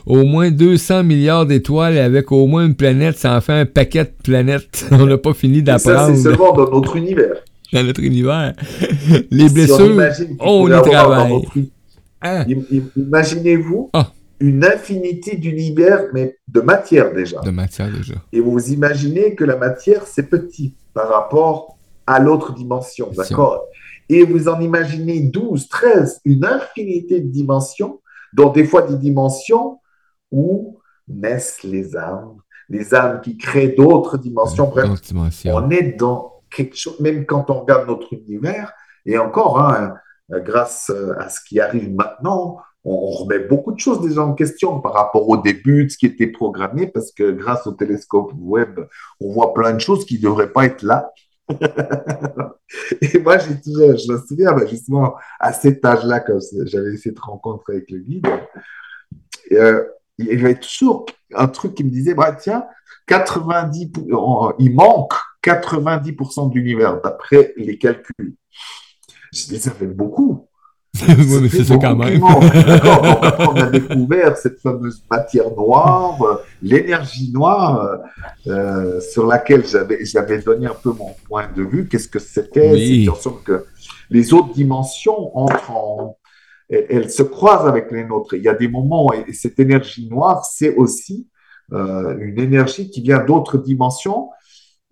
[0.05, 4.07] au moins 200 milliards d'étoiles avec au moins une planète, ça en fait un paquet
[4.07, 4.87] de planètes.
[4.91, 5.99] on n'a pas fini d'apprendre.
[5.99, 7.37] Ça, c'est seulement dans notre univers
[7.73, 8.55] dans notre univers.
[9.31, 9.99] Les blessures,
[10.41, 11.43] on, y travaille.
[12.21, 12.45] Hein?
[12.97, 14.13] Imaginez-vous ah.
[14.41, 17.41] une infinité d'univers, mais de matière déjà.
[17.41, 18.15] De matière déjà.
[18.33, 23.65] Et vous imaginez que la matière, c'est petit par rapport à l'autre dimension, d'accord?
[24.09, 28.01] Et vous en imaginez 12, 13, une infinité de dimensions,
[28.35, 29.79] dont des fois des dimensions
[30.31, 32.37] où naissent les âmes,
[32.69, 34.69] les âmes qui créent d'autres dimensions.
[34.69, 34.91] Bref,
[35.47, 36.32] on est dans
[37.01, 38.73] même quand on regarde notre univers,
[39.07, 39.95] et encore, hein,
[40.31, 44.95] grâce à ce qui arrive maintenant, on remet beaucoup de choses déjà en question par
[44.95, 48.81] rapport au début de ce qui était programmé, parce que grâce au télescope web,
[49.21, 51.13] on voit plein de choses qui ne devraient pas être là.
[53.01, 57.15] et moi, j'ai toujours, je me souviens, bah, justement, à cet âge-là, quand j'avais essayé
[57.15, 58.27] de rencontrer avec le guide,
[59.53, 59.85] euh,
[60.19, 62.65] il y avait toujours un truc qui me disait, bah, tiens,
[63.07, 63.93] 90,
[64.59, 68.35] il manque 90% de l'univers, d'après les calculs.
[69.33, 70.49] Je dis, ça fait beaucoup.
[71.09, 72.23] oui, mais c'est ça quand même.
[72.23, 77.97] on a découvert cette fameuse matière noire, euh, l'énergie noire, euh,
[78.49, 81.89] euh, sur laquelle j'avais donné un peu mon point de vue.
[81.89, 82.73] Qu'est-ce que c'était?
[82.73, 83.09] Oui.
[83.45, 83.65] Que
[84.11, 86.19] les autres dimensions entrent en,
[86.69, 88.35] elles, se croisent avec les nôtres.
[88.35, 91.27] Il y a des moments, et cette énergie noire, c'est aussi
[91.71, 94.29] une énergie qui vient d'autres dimensions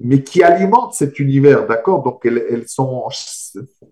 [0.00, 2.02] mais qui alimente cet univers, d'accord?
[2.02, 3.08] Donc, elles, sont,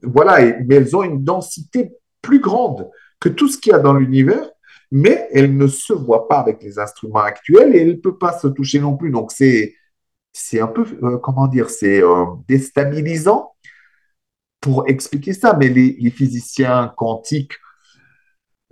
[0.02, 1.92] voilà, mais elles ont une densité
[2.22, 2.90] plus grande
[3.20, 4.50] que tout ce qu'il y a dans l'univers,
[4.90, 8.38] mais elles ne se voient pas avec les instruments actuels et elles ne peuvent pas
[8.38, 9.10] se toucher non plus.
[9.10, 9.74] Donc, c'est,
[10.32, 13.52] c'est un peu, euh, comment dire, c'est euh, déstabilisant
[14.60, 17.52] pour expliquer ça, mais les physiciens quantiques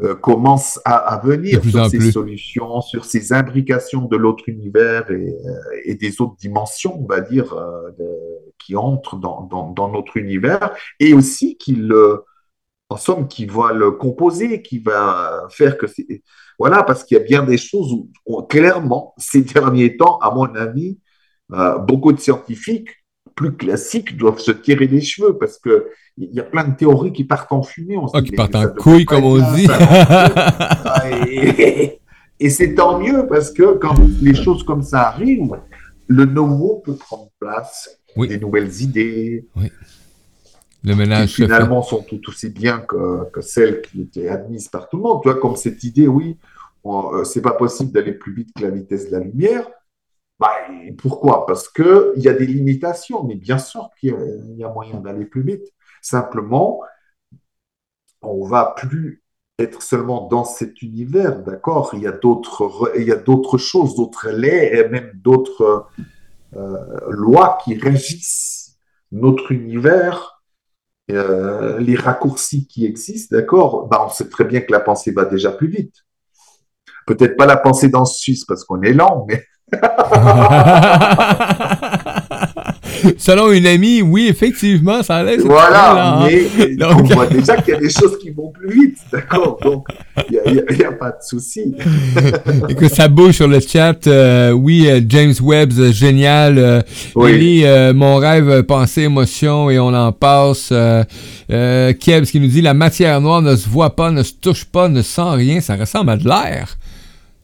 [0.03, 5.35] euh, commence à, venir sur ces solutions, sur ces imbrications de l'autre univers et,
[5.89, 7.91] euh, des autres dimensions, on va dire, euh,
[8.59, 11.95] qui entrent dans, notre univers, et aussi qu'il,
[12.91, 16.23] en somme, qui va le composer, qui va faire que c'est...
[16.59, 17.91] Voilà, parce qu'il y a bien des choses
[18.27, 20.99] où, clairement, ces derniers temps, à mon avis,
[21.87, 22.91] beaucoup de scientifiques
[23.35, 27.13] plus classiques doivent se tirer les cheveux parce que il y a plein de théories
[27.13, 27.97] qui partent en fumée.
[27.99, 29.69] On ah, qui partent en couille, comme on dit.
[32.41, 35.61] et, c'est tant mieux parce que quand les choses comme ça arrivent,
[36.07, 39.47] le nouveau peut prendre place, des nouvelles idées.
[39.57, 39.71] Oui.
[40.85, 44.89] Le ménage qui finalement sont tout aussi bien que, que, celles qui étaient admises par
[44.89, 45.21] tout le monde.
[45.23, 46.39] Tu vois, comme cette idée, oui,
[46.87, 49.69] euh, c'est pas possible d'aller plus vite que la vitesse de la lumière.
[50.39, 50.53] Bah,
[50.99, 51.47] pourquoi?
[51.47, 54.15] Parce qu'il y a des limitations, mais bien sûr qu'il
[54.57, 55.73] y, a moyen d'aller plus vite.
[56.03, 56.83] Simplement,
[58.21, 59.23] on va plus
[59.59, 61.91] être seulement dans cet univers, d'accord?
[61.95, 65.87] Il y a d'autres, choses, d'autres laits et même d'autres
[66.55, 68.77] euh, lois qui régissent
[69.13, 70.43] notre univers,
[71.11, 73.89] euh, les raccourcis qui existent, d'accord?
[73.89, 76.05] Bah, On sait très bien que la pensée va déjà plus vite.
[77.07, 79.43] Peut-être pas la pensée dans le Suisse parce qu'on est lent, mais
[83.19, 85.39] Selon une amie, oui, effectivement, ça allait.
[85.39, 86.47] Voilà, mais
[86.85, 89.87] on voit déjà qu'il y a des choses qui vont plus vite, d'accord Donc,
[90.31, 91.75] il n'y a, pas de souci.
[92.69, 94.07] Et que ça bouge sur le chat.
[94.07, 96.85] Euh, oui, euh, James Webbs, euh, génial.
[97.15, 97.65] oui.
[97.95, 100.71] mon rêve, pensée, émotion, et on en passe.
[100.73, 104.65] Euh, Kebs qui nous dit, la matière noire ne se voit pas, ne se touche
[104.65, 105.61] pas, ne sent rien.
[105.61, 106.77] Ça ressemble à de l'air.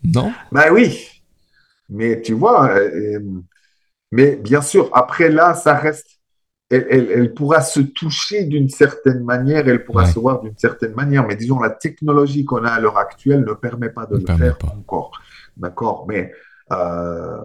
[0.05, 0.33] Non?
[0.51, 0.99] Ben oui,
[1.93, 3.43] mais tu vois, euh, euh,
[4.11, 6.09] mais bien sûr, après là, ça reste.
[6.70, 11.36] Elle, pourra se toucher d'une certaine manière, elle pourra se voir d'une certaine manière, mais
[11.36, 15.11] disons, la technologie qu'on a à l'heure actuelle ne permet pas de le faire encore.
[15.59, 16.07] D'accord?
[16.09, 16.32] Mais
[16.72, 17.43] euh,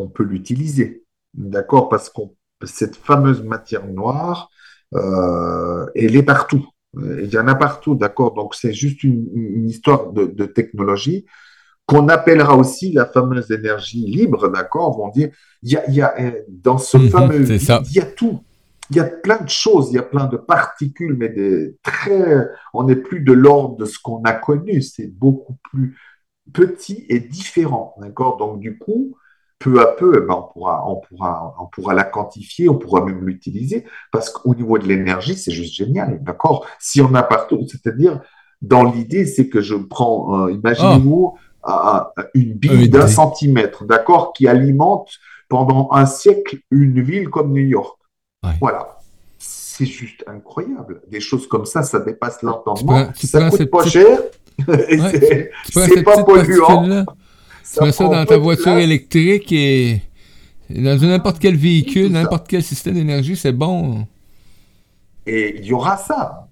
[0.00, 1.04] on peut l'utiliser.
[1.34, 1.88] D'accord?
[1.88, 2.22] Parce que
[2.64, 4.50] cette fameuse matière noire,
[4.92, 6.66] elle est partout.
[7.00, 8.34] Il y en a partout, d'accord?
[8.34, 11.26] Donc, c'est juste une, histoire de, technologie
[11.88, 15.30] qu'on appellera aussi la fameuse énergie libre, d'accord On dire,
[15.62, 18.44] il y a, euh, dans ce mhm, fameux il y a tout.
[18.90, 22.46] Il y a plein de choses, il y a plein de particules, mais des très,
[22.74, 25.98] on n'est plus de l'ordre de ce qu'on a connu, c'est beaucoup plus
[26.52, 28.36] petit et différent, d'accord.
[28.36, 29.16] Donc du coup,
[29.58, 33.04] peu à peu, eh ben, on, pourra, on, pourra, on pourra la quantifier, on pourra
[33.04, 36.66] même l'utiliser, parce qu'au niveau de l'énergie, c'est juste génial, d'accord.
[36.78, 38.20] Si on a partout, c'est-à-dire,
[38.60, 41.36] dans l'idée, c'est que je prends, euh, imaginez-vous,
[42.34, 45.10] une bille d'un centimètre, d'accord, qui alimente
[45.48, 47.98] pendant un siècle une ville comme New York.
[48.60, 48.98] Voilà.
[49.38, 51.02] C'est juste incroyable.
[51.08, 53.10] Des choses comme ça, ça dépasse l'entendement.
[53.14, 54.18] Ça coûte pas cher.
[54.66, 57.04] c'est pas polluant.
[57.72, 60.02] Tu mets ça dans ta voiture électrique et
[60.70, 64.06] dans n'importe quel véhicule, n'importe quel système d'énergie, c'est bon.
[65.26, 66.48] Et il y aura ça.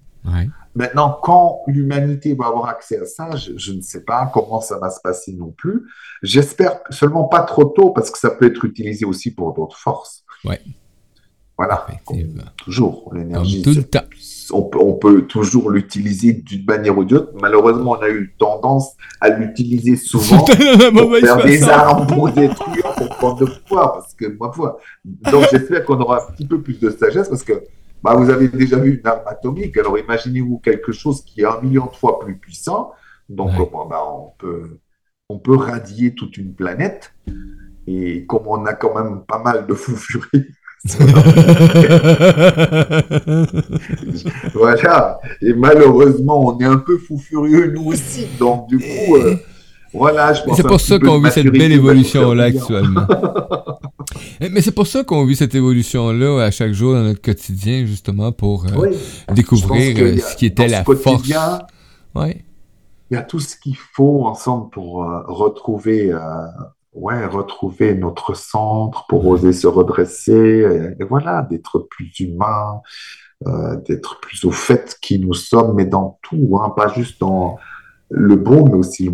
[0.77, 4.91] Maintenant, quand l'humanité va avoir accès à ça, je, ne sais pas comment ça va
[4.91, 5.87] se passer non plus.
[6.21, 10.23] J'espère seulement pas trop tôt parce que ça peut être utilisé aussi pour d'autres forces.
[10.45, 10.61] Ouais.
[11.57, 11.87] Voilà.
[12.63, 13.65] toujours, l'énergie.
[14.53, 17.31] On, on, peut toujours l'utiliser d'une manière ou d'une autre.
[17.41, 23.09] Malheureusement, on a eu tendance à l'utiliser souvent pour faire des armes pour détruire, pour
[23.09, 23.93] prendre de poids.
[23.93, 24.79] Parce que, ma foi.
[25.03, 27.63] Donc, j'espère qu'on aura un petit peu plus de sagesse parce que
[28.03, 31.59] bah, vous avez déjà vu une arme atomique, alors imaginez-vous quelque chose qui est un
[31.61, 32.93] million de fois plus puissant.
[33.29, 33.51] Donc,
[33.89, 34.79] bah, on, peut,
[35.29, 37.13] on peut radier toute une planète.
[37.87, 40.47] Et comme on a quand même pas mal de fous furieux,
[44.53, 45.19] voilà.
[45.41, 48.27] Et malheureusement, on est un peu fou furieux nous aussi.
[48.39, 49.35] Donc du coup, euh,
[49.93, 50.33] voilà.
[50.55, 53.07] C'est pour ça qu'on vit cette belle évolution-là actuellement.
[54.39, 58.31] Mais c'est pour ça qu'on vit cette évolution-là à chaque jour dans notre quotidien, justement,
[58.31, 58.91] pour euh,
[59.33, 61.29] découvrir euh, ce qui était la force.
[62.15, 62.43] Ouais.
[63.09, 66.13] Il y a tout ce qu'il faut ensemble pour retrouver
[66.97, 72.81] ouais, retrouver notre centre pour oser se redresser, et, voilà, d'être plus humain,
[73.45, 77.57] euh, d'être plus au fait qui nous sommes, mais dans tout, hein, pas juste dans
[78.09, 79.11] le bon, mais aussi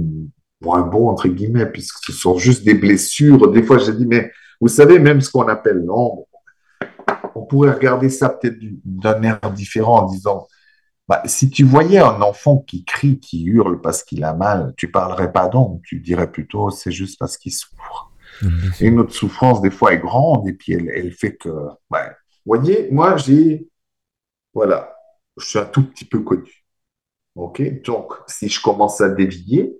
[0.64, 3.52] le moins bon, entre guillemets, puisque ce sont juste des blessures.
[3.52, 6.26] Des fois, j'ai dit, mais vous savez, même ce qu'on appelle l'ombre,
[7.36, 10.48] on pourrait regarder ça peut-être d'un air différent en disant,
[11.08, 14.90] bah, si tu voyais un enfant qui crie, qui hurle parce qu'il a mal, tu
[14.90, 18.12] parlerais pas d'ombre, tu dirais plutôt c'est juste parce qu'il souffre.
[18.80, 21.50] Et notre souffrance, des fois, est grande et puis elle, fait que.
[21.90, 22.10] Bah,
[22.46, 23.68] vous voyez, moi, j'ai.
[24.54, 24.96] Voilà,
[25.38, 26.66] je suis un tout petit peu connu.
[27.36, 27.82] OK?
[27.84, 29.78] Donc, si je commence à dévier,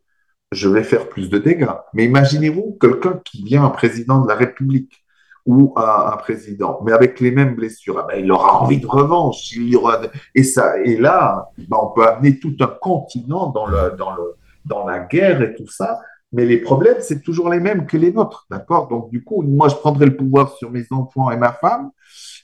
[0.54, 1.68] je vais faire plus de dégâts.
[1.94, 5.04] Mais imaginez-vous quelqu'un qui vient un président de la République
[5.46, 9.52] ou un, président, mais avec les mêmes blessures, ah ben, il aura envie de revanche.
[9.52, 10.00] Il aura,
[10.34, 14.36] et, ça, et là, ben, on peut amener tout un continent dans, le, dans, le,
[14.66, 16.00] dans la guerre et tout ça,
[16.32, 18.88] mais les problèmes, c'est toujours les mêmes que les nôtres, d'accord?
[18.88, 21.92] Donc, du coup, moi, je prendrai le pouvoir sur mes enfants et ma femme,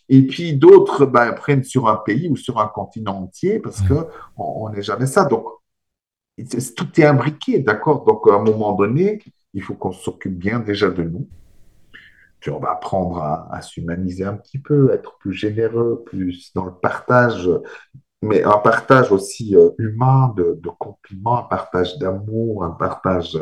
[0.10, 4.08] et puis d'autres ben, prennent sur un pays ou sur un continent entier, parce que
[4.38, 5.26] on n'est jamais ça.
[5.26, 5.46] Donc,
[6.76, 8.06] tout est imbriqué, d'accord?
[8.06, 9.22] Donc, à un moment donné,
[9.54, 11.28] il faut qu'on s'occupe bien déjà de nous
[12.40, 16.72] puis on va apprendre à, s'humaniser un petit peu, être plus généreux, plus dans le
[16.72, 17.50] partage,
[18.22, 23.38] mais un partage aussi euh, humain de, compliments, un partage d'amour, un partage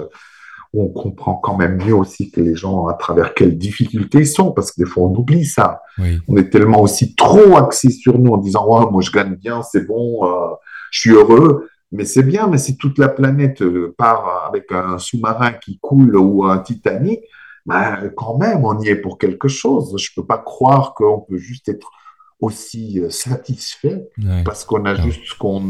[0.73, 4.27] où on comprend quand même mieux aussi que les gens à travers quelles difficultés ils
[4.27, 5.81] sont, parce que des fois on oublie ça.
[6.27, 9.61] On est tellement aussi trop axé sur nous en disant ouais, moi je gagne bien,
[9.61, 10.53] c'est bon, euh,
[10.91, 11.69] je suis heureux.
[11.91, 16.17] Mais c'est bien, mais si toute la planète euh, part avec un sous-marin qui coule
[16.17, 17.21] ou un Titanic,
[17.65, 19.95] bah, quand même, on y est pour quelque chose.
[19.97, 21.89] Je ne peux pas croire qu'on peut juste être
[22.39, 24.09] aussi euh, satisfait
[24.45, 25.61] parce qu'on a juste ce qu'on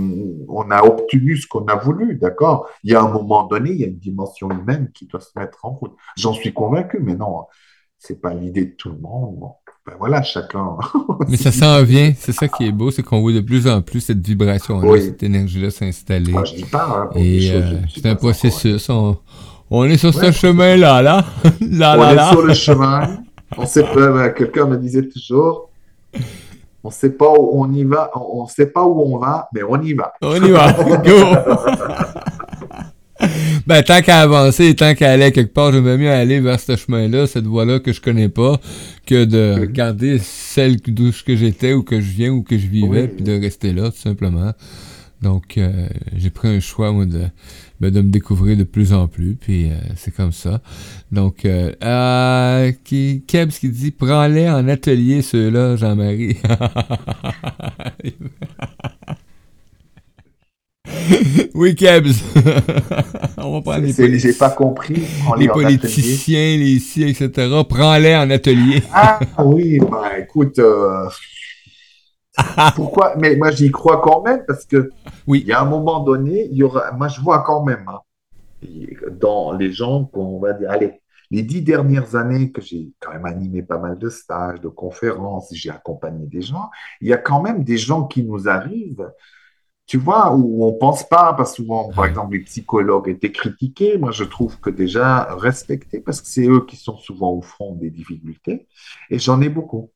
[0.47, 2.69] on a obtenu ce qu'on a voulu, d'accord?
[2.83, 5.37] Il y a un moment donné, il y a une dimension humaine qui doit se
[5.37, 5.95] mettre en route.
[6.17, 7.45] J'en suis convaincu, mais non,
[7.97, 9.51] c'est pas l'idée de tout le monde.
[9.87, 10.75] Ben voilà, chacun.
[11.29, 13.81] mais ça s'en vient, c'est ça qui est beau, c'est qu'on voit de plus en
[13.81, 16.33] plus cette vibration-là, cette énergie-là s'installer.
[16.35, 17.09] Ah, je dis pas.
[17.09, 18.89] Hein, Et euh, c'est un processus.
[18.89, 19.17] On,
[19.71, 21.23] on est sur ce chemin-là, là.
[21.61, 23.17] là, on est sur le chemin.
[23.57, 25.69] On sait pas, euh, quelqu'un me disait toujours,
[26.83, 29.81] on sait pas où on y va, on sait pas où on va, mais on
[29.81, 30.11] y va.
[30.21, 30.73] On y va.
[31.05, 32.43] Go!
[33.67, 36.77] Ben, tant qu'à avancer et tant qu'à aller quelque part, j'aimerais mieux aller vers ce
[36.77, 38.61] chemin-là, cette voie-là que je connais pas,
[39.05, 43.09] que de garder celle d'où que j'étais ou que je viens ou que je vivais,
[43.09, 44.53] puis de rester là, tout simplement.
[45.21, 47.23] Donc, euh, j'ai pris un choix, moi, de,
[47.81, 50.61] ben, de me découvrir de plus en plus, puis euh, c'est comme ça.
[51.11, 56.37] Donc, euh, euh qui, Kebs qui dit Prends-les en atelier, ceux-là, Jean-Marie.
[61.53, 62.23] oui, Kebs.
[63.37, 64.31] On va prendre les politiciens.
[64.31, 65.03] J'ai pas compris.
[65.37, 67.49] Les politiciens, les ici, etc.
[67.67, 68.83] Prends-les en atelier.
[68.93, 70.59] ah oui, ben écoute.
[70.59, 71.07] Euh,
[72.75, 73.15] Pourquoi?
[73.17, 74.91] Mais moi, j'y crois quand même parce que
[75.25, 75.41] oui.
[75.41, 76.91] il y a un moment donné, il y aura.
[76.91, 77.99] Moi, je vois quand même hein,
[79.11, 83.25] dans les gens qu'on va dire, allez, les dix dernières années que j'ai quand même
[83.25, 86.69] animé pas mal de stages, de conférences, j'ai accompagné des gens,
[87.01, 89.11] il y a quand même des gens qui nous arrivent,
[89.87, 93.97] tu vois, où on pense pas, parce que souvent, par exemple, les psychologues étaient critiqués.
[93.97, 97.73] Moi, je trouve que déjà respectés, parce que c'est eux qui sont souvent au front
[97.73, 98.67] des difficultés,
[99.09, 99.89] et j'en ai beaucoup.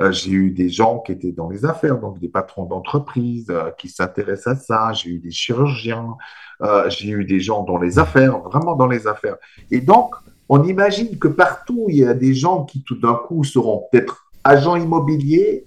[0.00, 3.70] Euh, j'ai eu des gens qui étaient dans les affaires, donc des patrons d'entreprise euh,
[3.78, 4.92] qui s'intéressent à ça.
[4.92, 6.16] J'ai eu des chirurgiens,
[6.62, 9.36] euh, j'ai eu des gens dans les affaires, vraiment dans les affaires.
[9.70, 10.14] Et donc,
[10.48, 14.28] on imagine que partout, il y a des gens qui tout d'un coup seront peut-être
[14.44, 15.66] agents immobiliers,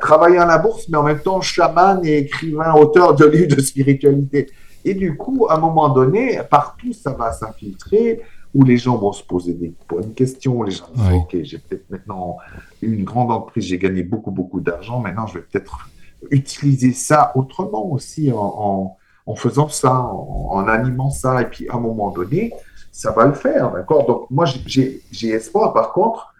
[0.00, 3.60] travaillant à la bourse, mais en même temps chaman et écrivain, auteur de livres de
[3.60, 4.48] spiritualité.
[4.84, 8.22] Et du coup, à un moment donné, partout, ça va s'infiltrer
[8.54, 10.62] où les gens vont se poser des bonnes questions.
[10.62, 12.38] Les gens vont OK, j'ai peut-être maintenant
[12.80, 15.00] une grande entreprise, j'ai gagné beaucoup, beaucoup d'argent.
[15.00, 15.90] Maintenant, je vais peut-être
[16.30, 18.96] utiliser ça autrement aussi en,
[19.34, 21.42] faisant ça, en, animant ça.
[21.42, 22.54] Et puis, à un moment donné,
[22.92, 23.72] ça va le faire.
[23.72, 24.06] D'accord?
[24.06, 25.74] Donc, moi, j'ai espoir.
[25.74, 26.32] Par contre,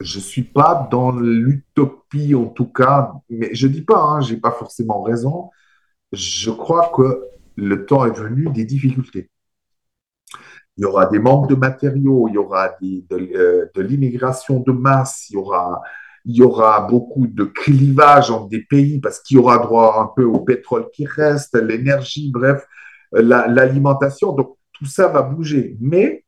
[0.00, 3.12] je suis pas dans l'utopie, en tout cas.
[3.30, 5.50] Mais je dis pas, hein, je n'ai pas forcément raison.
[6.12, 7.24] Je crois que
[7.56, 9.30] le temps est venu des difficultés
[10.76, 15.30] il y aura des manques de matériaux, il y aura euh, de l'immigration de masse,
[15.30, 15.80] il y aura,
[16.24, 20.10] il y aura beaucoup de clivage entre des pays parce qu'il y aura droit un
[20.16, 22.66] peu au pétrole qui reste, l'énergie, bref,
[23.12, 24.32] l'alimentation.
[24.32, 25.76] Donc, tout ça va bouger.
[25.80, 26.23] Mais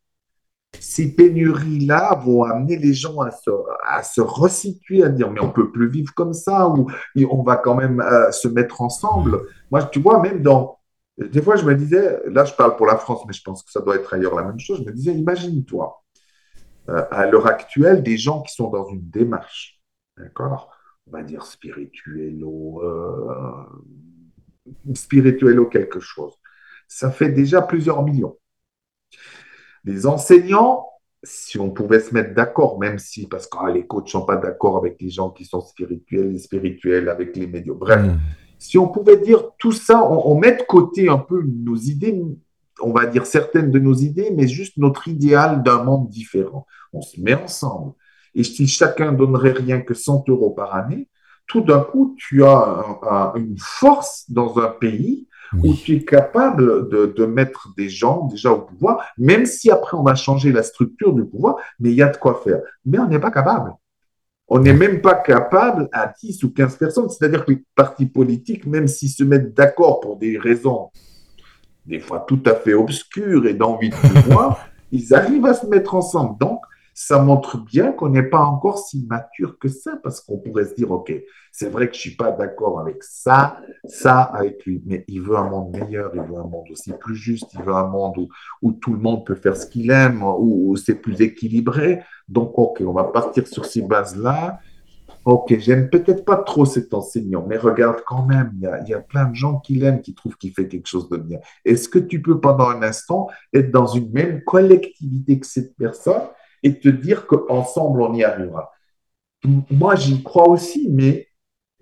[0.80, 3.50] ces pénuries-là vont amener les gens à se,
[3.84, 6.86] à se resituer, à dire mais on peut plus vivre comme ça ou
[7.30, 9.42] on va quand même euh, se mettre ensemble.
[9.70, 10.78] Moi, tu vois, même dans...
[11.18, 13.70] Des fois, je me disais, là, je parle pour la France, mais je pense que
[13.70, 14.80] ça doit être ailleurs la même chose.
[14.80, 16.02] Je me disais, imagine-toi,
[16.90, 19.80] euh, à l'heure actuelle, des gens qui sont dans une démarche,
[20.18, 20.70] d'accord
[21.06, 23.64] On va dire spirituello, euh,
[24.94, 26.34] spirituello quelque chose.
[26.86, 28.36] Ça fait déjà plusieurs millions.
[29.86, 30.88] Les enseignants,
[31.22, 34.26] si on pouvait se mettre d'accord, même si, parce que ah, les coachs ne sont
[34.26, 37.72] pas d'accord avec les gens qui sont spirituels, les spirituels avec les médias.
[37.72, 38.18] Bref, hmm.
[38.58, 42.20] si on pouvait dire tout ça, on, met de côté un peu nos idées,
[42.80, 46.66] on va dire certaines de nos idées, mais juste notre idéal d'un monde différent.
[46.92, 47.92] On se met ensemble.
[48.34, 51.08] Et si chacun donnerait rien que 100 euros par année,
[51.46, 57.26] tout d'un coup, tu as une force dans un pays où tu es capable de,
[57.26, 61.24] mettre des gens déjà au pouvoir, même si après on va changer la structure du
[61.24, 62.60] pouvoir, mais il y a de quoi faire.
[62.84, 63.72] Mais on n'est pas capable.
[64.48, 67.08] On n'est même pas capable à 10 ou 15 personnes.
[67.10, 70.90] C'est-à-dire que les partis politiques, même s'ils se mettent d'accord pour des raisons
[71.86, 75.94] des fois tout à fait obscures et d'envie de pouvoir, ils arrivent à se mettre
[75.94, 76.38] ensemble.
[76.38, 76.60] Donc,
[76.98, 80.74] ça montre bien qu'on n'est pas encore si mature que ça, parce qu'on pourrait se
[80.74, 81.12] dire, OK,
[81.52, 85.36] c'est vrai que je suis pas d'accord avec ça, ça avec lui, mais il veut
[85.36, 88.28] un monde meilleur, il veut un monde aussi plus juste, il veut un monde où,
[88.62, 92.00] où tout le monde peut faire ce qu'il aime, où, où c'est plus équilibré.
[92.28, 94.58] Donc, OK, on va partir sur ces bases-là.
[95.26, 98.94] Ok, j'aime peut-être pas trop cet enseignant, mais regarde quand même, il y a, y
[98.94, 101.40] a plein de gens qui l'aiment, qui trouvent qu'il fait quelque chose de bien.
[101.66, 106.22] Est-ce que tu peux pendant un instant être dans une même collectivité que cette personne
[106.66, 108.72] et te dire qu'ensemble, on y arrivera.
[109.70, 111.28] Moi, j'y crois aussi, mais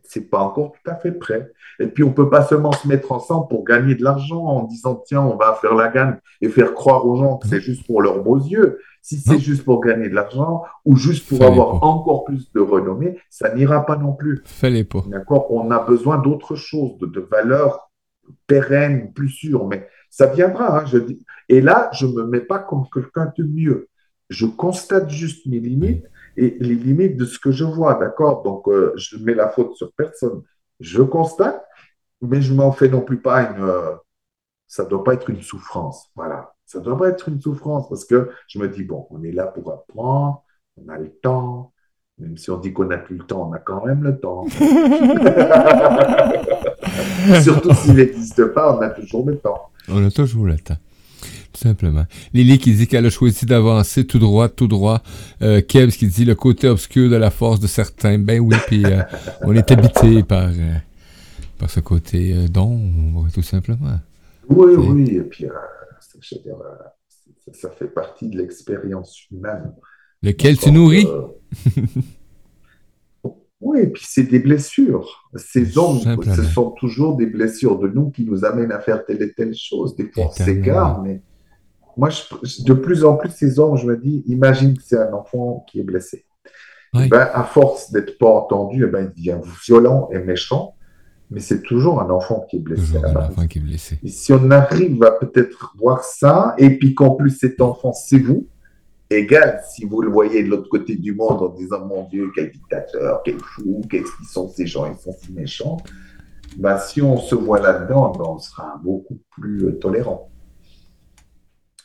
[0.03, 1.51] c'est pas encore tout à fait prêt.
[1.81, 5.03] Et puis, on peut pas seulement se mettre ensemble pour gagner de l'argent en disant,
[5.07, 8.03] tiens, on va faire la gagne et faire croire aux gens que c'est juste pour
[8.03, 8.79] leurs beaux yeux.
[9.01, 13.19] Si c'est juste pour gagner de l'argent ou juste pour avoir encore plus de renommée,
[13.31, 14.43] ça n'ira pas non plus.
[14.45, 15.03] Fallait pas.
[15.07, 15.51] D'accord?
[15.51, 17.91] On a besoin d'autre chose, de, de valeurs
[18.47, 19.67] pérennes, plus sûres.
[19.67, 21.25] Mais ça viendra, hein, je dis.
[21.49, 23.89] Et là, je me mets pas comme quelqu'un de mieux
[24.31, 26.07] je constate juste mes limites
[26.37, 28.43] et les limites de ce que je vois, d'accord?
[28.43, 30.43] Donc, euh, je mets la faute sur personne.
[30.81, 31.65] Je constate,
[32.21, 33.63] mais je m'en fais non plus pas une.
[33.63, 33.93] Euh,
[34.67, 36.11] ça ne doit pas être une souffrance.
[36.17, 36.55] Voilà.
[36.67, 39.31] Ça ne doit pas être une souffrance parce que je me dis, bon, on est
[39.31, 40.43] là pour apprendre,
[40.77, 41.73] on a le temps.
[42.19, 44.47] Même si on dit qu'on n'a plus le temps, on a quand même le temps.
[47.43, 49.71] Surtout s'il n'existe pas, on a toujours le temps.
[49.89, 50.77] On a toujours le temps
[51.57, 52.05] simplement.
[52.33, 55.03] Lily qui dit qu'elle a choisi d'avancer tout droit, tout droit.
[55.43, 58.19] Euh, Kebs qui dit le côté obscur de la force de certains.
[58.19, 59.03] Ben oui, puis euh,
[59.43, 60.75] on est habité par, euh,
[61.59, 63.99] par ce côté euh, d'ombre, tout simplement.
[64.49, 65.47] Oui, oui, et puis
[67.53, 69.73] ça, fait partie de l'expérience humaine.
[70.23, 71.07] Lequel tu nourris?
[73.65, 75.27] Oui, et puis c'est des blessures.
[75.37, 79.23] Ces ombres, ce sont toujours des blessures de nous qui nous amènent à faire telle
[79.23, 79.97] et telle chose.
[79.97, 81.23] Des fois, on s'égare, mais
[81.97, 85.65] moi, de plus en plus, ces hommes, je me dis, imagine que c'est un enfant
[85.69, 86.25] qui est blessé.
[86.97, 90.77] Eh ben, à force d'être pas entendu, eh ben, il devient violent et méchant,
[91.31, 92.97] mais c'est toujours un enfant qui est blessé.
[92.97, 93.99] un enfant qui est blessé.
[94.05, 98.19] Et si on arrive à peut-être voir ça, et puis qu'en plus cet enfant, c'est
[98.19, 98.47] vous,
[99.11, 102.51] égal si vous le voyez de l'autre côté du monde en disant mon Dieu, quel
[102.53, 105.79] dictateur, quel fou, qu'est-ce qu'ils sont ces gens, ils sont si méchants.
[106.57, 110.31] Ben, si on se voit là-dedans, ben, on sera beaucoup plus euh, tolérant.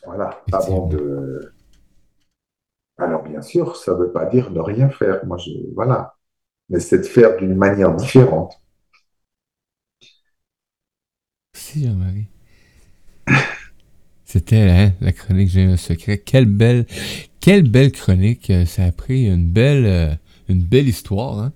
[0.06, 1.54] Voilà, avant de.
[2.98, 5.26] Alors, bien sûr, ça ne veut pas dire ne rien faire.
[5.26, 5.52] Moi, je.
[5.76, 6.16] Voilà.
[6.70, 8.62] Mais c'est de faire d'une manière différente.
[11.54, 12.28] Merci, Jean-Marie.
[14.26, 16.20] C'était hein, la chronique J'ai un secret.
[16.20, 16.86] Quelle belle,
[17.40, 18.52] quelle belle chronique.
[18.68, 20.14] Ça a pris une belle, euh,
[20.50, 21.40] une belle histoire.
[21.40, 21.54] Hein?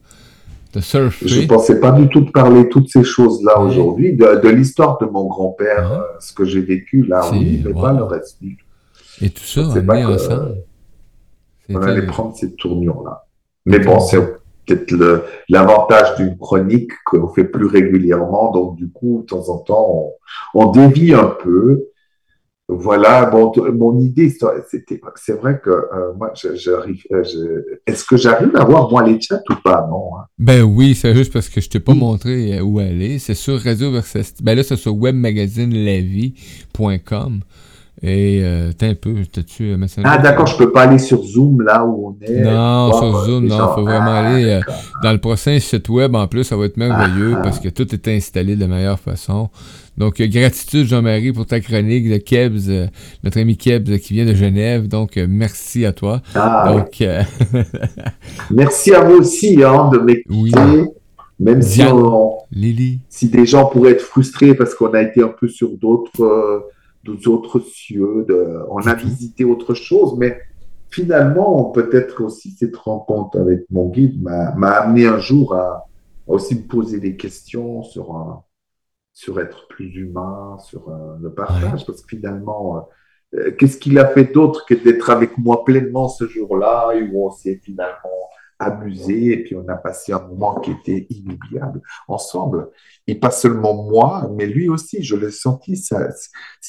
[1.24, 5.06] Je ne pensais pas du tout de parler toutes ces choses-là aujourd'hui, de, l'histoire de
[5.06, 8.66] mon grand-père, euh, ce que j'ai vécu là, oui, mais pas le reste du tout.
[9.22, 10.00] Et tout ça, on pas.
[11.70, 13.26] On allait prendre cette tournure-là.
[13.66, 14.20] Mais bon, c'est
[14.66, 20.14] peut-être l'avantage d'une chronique qu'on fait plus régulièrement, donc du coup, de temps en temps,
[20.54, 21.86] on, on dévie un peu,
[22.70, 28.55] voilà, bon, mon idée, c'était, c'est vrai que euh, moi, j'arrive, euh, est-ce que j'arrive
[28.55, 30.11] à voir moi les chats ou pas, non?
[30.18, 30.24] Hein?
[30.39, 33.20] Ben oui, c'est juste parce que je t'ai pas montré euh, où aller.
[33.20, 34.36] C'est sur Radio Versus.
[34.41, 37.41] Ben là, c'est sur webmagazinelavi.com.
[38.06, 41.62] Et euh, t'es un peu, t'as-tu euh, Ah d'accord, je peux pas aller sur Zoom
[41.62, 42.41] là où on est.
[42.41, 44.60] Non, sur Zoom, non, il faut vraiment ah, aller euh,
[45.01, 47.95] dans le prochain site web en plus, ça va être merveilleux ah, parce que tout
[47.95, 49.49] est installé de la meilleure façon.
[49.97, 52.89] Donc, gratitude Jean-Marie pour ta chronique de Kebs,
[53.24, 54.89] notre ami Kebs qui vient de Genève.
[54.89, 56.22] Donc, merci à toi.
[56.36, 57.01] Donc,
[58.51, 60.91] merci à vous aussi hein, de m'écouter.
[61.39, 61.82] Même si,
[63.08, 66.64] si des gens pourraient être frustrés parce qu'on a été un peu sur d'autres
[67.04, 70.39] d'autres cieux, de, on a visité autre chose, mais
[70.89, 75.88] finalement, peut-être aussi cette rencontre avec mon guide m'a amené un jour à,
[76.28, 78.43] aussi me poser des questions sur,
[79.12, 80.91] sur être plus humain, sur
[81.22, 82.88] le partage, parce que finalement,
[83.36, 87.32] euh, qu'est-ce qu'il a fait d'autre que d'être avec moi pleinement ce jour-là, où on
[87.32, 88.10] s'est finalement
[88.66, 92.70] amusé et puis on a passé un moment qui était inoubliable ensemble.
[93.07, 96.07] Et pas seulement moi, mais lui aussi, je l'ai senti, ça,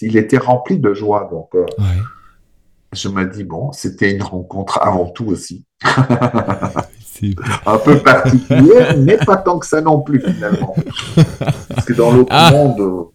[0.00, 1.28] il était rempli de joie.
[1.30, 1.64] Donc, euh,
[2.92, 5.64] je me dis, bon, c'était une rencontre avant tout aussi.
[7.66, 10.74] un peu particulière, mais pas tant que ça non plus finalement.
[11.68, 12.50] Parce que dans l'autre ah.
[12.50, 13.08] monde,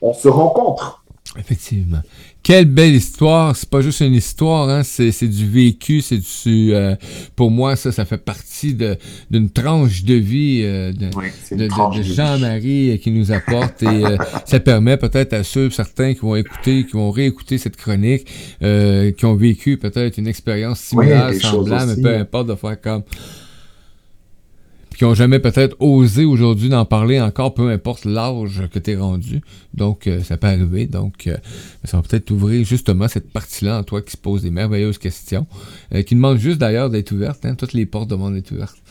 [0.00, 1.04] on se rencontre.
[1.36, 2.02] Effectivement.
[2.48, 3.54] Quelle belle histoire.
[3.54, 4.82] C'est pas juste une histoire, hein?
[4.82, 6.72] c'est, du vécu, c'est du.
[6.72, 6.96] Euh,
[7.36, 8.74] pour moi, ça, ça fait partie
[9.30, 11.68] d'une tranche de vie euh, de,
[12.02, 14.02] Jean-Marie euh, qui nous apporte et
[14.46, 18.26] ça permet peut-être à ceux, certains qui vont écouter, qui vont réécouter cette chronique,
[18.62, 23.02] qui ont vécu peut-être une expérience similaire, semblable, mais peu importe de faire comme
[24.98, 28.96] qui ont jamais peut-être osé aujourd'hui d'en parler encore, peu importe l'âge que tu es
[28.96, 29.42] rendu.
[29.72, 30.86] Donc, euh, ça peut arriver.
[30.86, 31.36] Donc, euh,
[31.84, 35.46] ça va peut-être ouvrir justement cette partie-là en toi qui se pose des merveilleuses questions,
[35.94, 37.46] euh, qui demande juste d'ailleurs d'être ouverte.
[37.46, 38.82] Hein, toutes les portes demandent d'être ouvertes.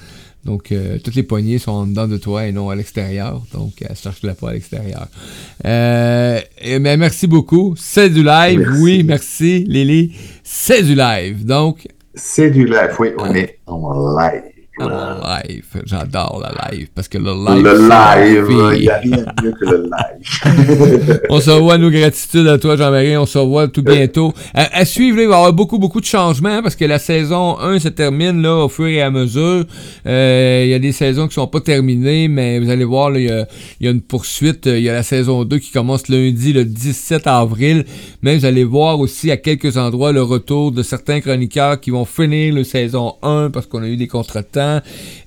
[0.45, 3.43] Donc, toutes les poignées sont en dedans de toi et non à l'extérieur.
[3.51, 5.09] Donc, cherche-la pas à l'extérieur.
[5.65, 7.75] mais merci beaucoup.
[7.75, 8.65] C'est du live.
[8.79, 10.15] Oui, merci, Lily.
[10.45, 11.45] C'est du live.
[11.45, 11.85] Donc.
[12.15, 12.95] C'est du live.
[12.97, 14.56] Oui, on est en live.
[14.85, 15.65] Live.
[15.85, 17.63] J'adore le live parce que le live.
[17.63, 21.21] Le live, il n'y a rien de mieux que le live.
[21.29, 23.17] on se revoit, nos gratitudes à toi, Jean-Marie.
[23.17, 24.33] On se revoit tout bientôt.
[24.53, 27.79] À, suivre, il va y avoir beaucoup, beaucoup de changements parce que la saison 1
[27.79, 29.65] se termine là, au fur et à mesure.
[30.05, 33.45] Euh, il y a des saisons qui sont pas terminées, mais vous allez voir, il
[33.79, 34.65] y, a une poursuite.
[34.65, 37.85] Il y a la saison 2 qui commence lundi, le 17 avril.
[38.21, 42.05] Mais vous allez voir aussi à quelques endroits le retour de certains chroniqueurs qui vont
[42.05, 44.07] finir la saison 1 parce qu'on a eu des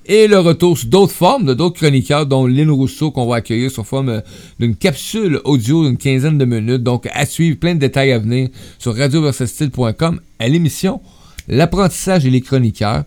[0.05, 3.71] et le retour sous d'autres formes de d'autres chroniqueurs, dont Lynn Rousseau, qu'on va accueillir
[3.71, 4.21] sous forme euh,
[4.59, 6.83] d'une capsule audio d'une quinzaine de minutes.
[6.83, 11.01] Donc, à suivre, plein de détails à venir sur radioversatile.com à l'émission
[11.47, 13.03] L'apprentissage et les chroniqueurs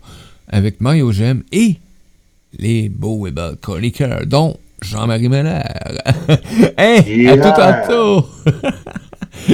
[0.47, 1.75] avec Mario Gem et
[2.57, 5.61] les beaux et belles chroniqueurs, dont Jean-Marie Meller.
[6.77, 8.25] hey, à tout tantôt!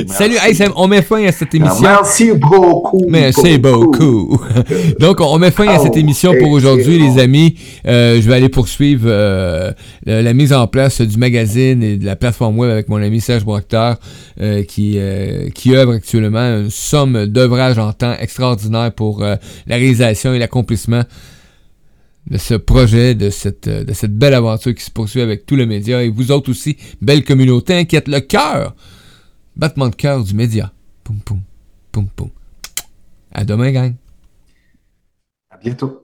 [0.07, 0.36] Salut,
[0.75, 1.82] on met fin à cette émission.
[1.82, 3.05] Merci beaucoup.
[3.09, 4.39] Merci beaucoup.
[4.99, 7.55] Donc, on met fin à cette oh, émission pour aujourd'hui, les amis.
[7.88, 9.71] Euh, je vais aller poursuivre euh,
[10.05, 13.43] la, mise en place du magazine et de la plateforme web avec mon ami Serge
[13.43, 13.95] Proctor,
[14.39, 14.97] euh, qui,
[15.53, 19.39] qui œuvre actuellement une somme d'œuvrages en temps extraordinaire pour la
[19.75, 21.03] réalisation et l'accomplissement
[22.29, 25.65] de ce projet, de cette, de cette belle aventure qui se poursuit avec tout le
[25.65, 28.75] média et vous autres aussi, belle communauté, inquiète le cœur
[29.55, 30.71] Battement de cœur du média.
[31.03, 31.41] Poum, poum,
[31.91, 32.29] poum, poum.
[33.31, 33.95] À demain, gang.
[35.49, 36.00] À bientôt.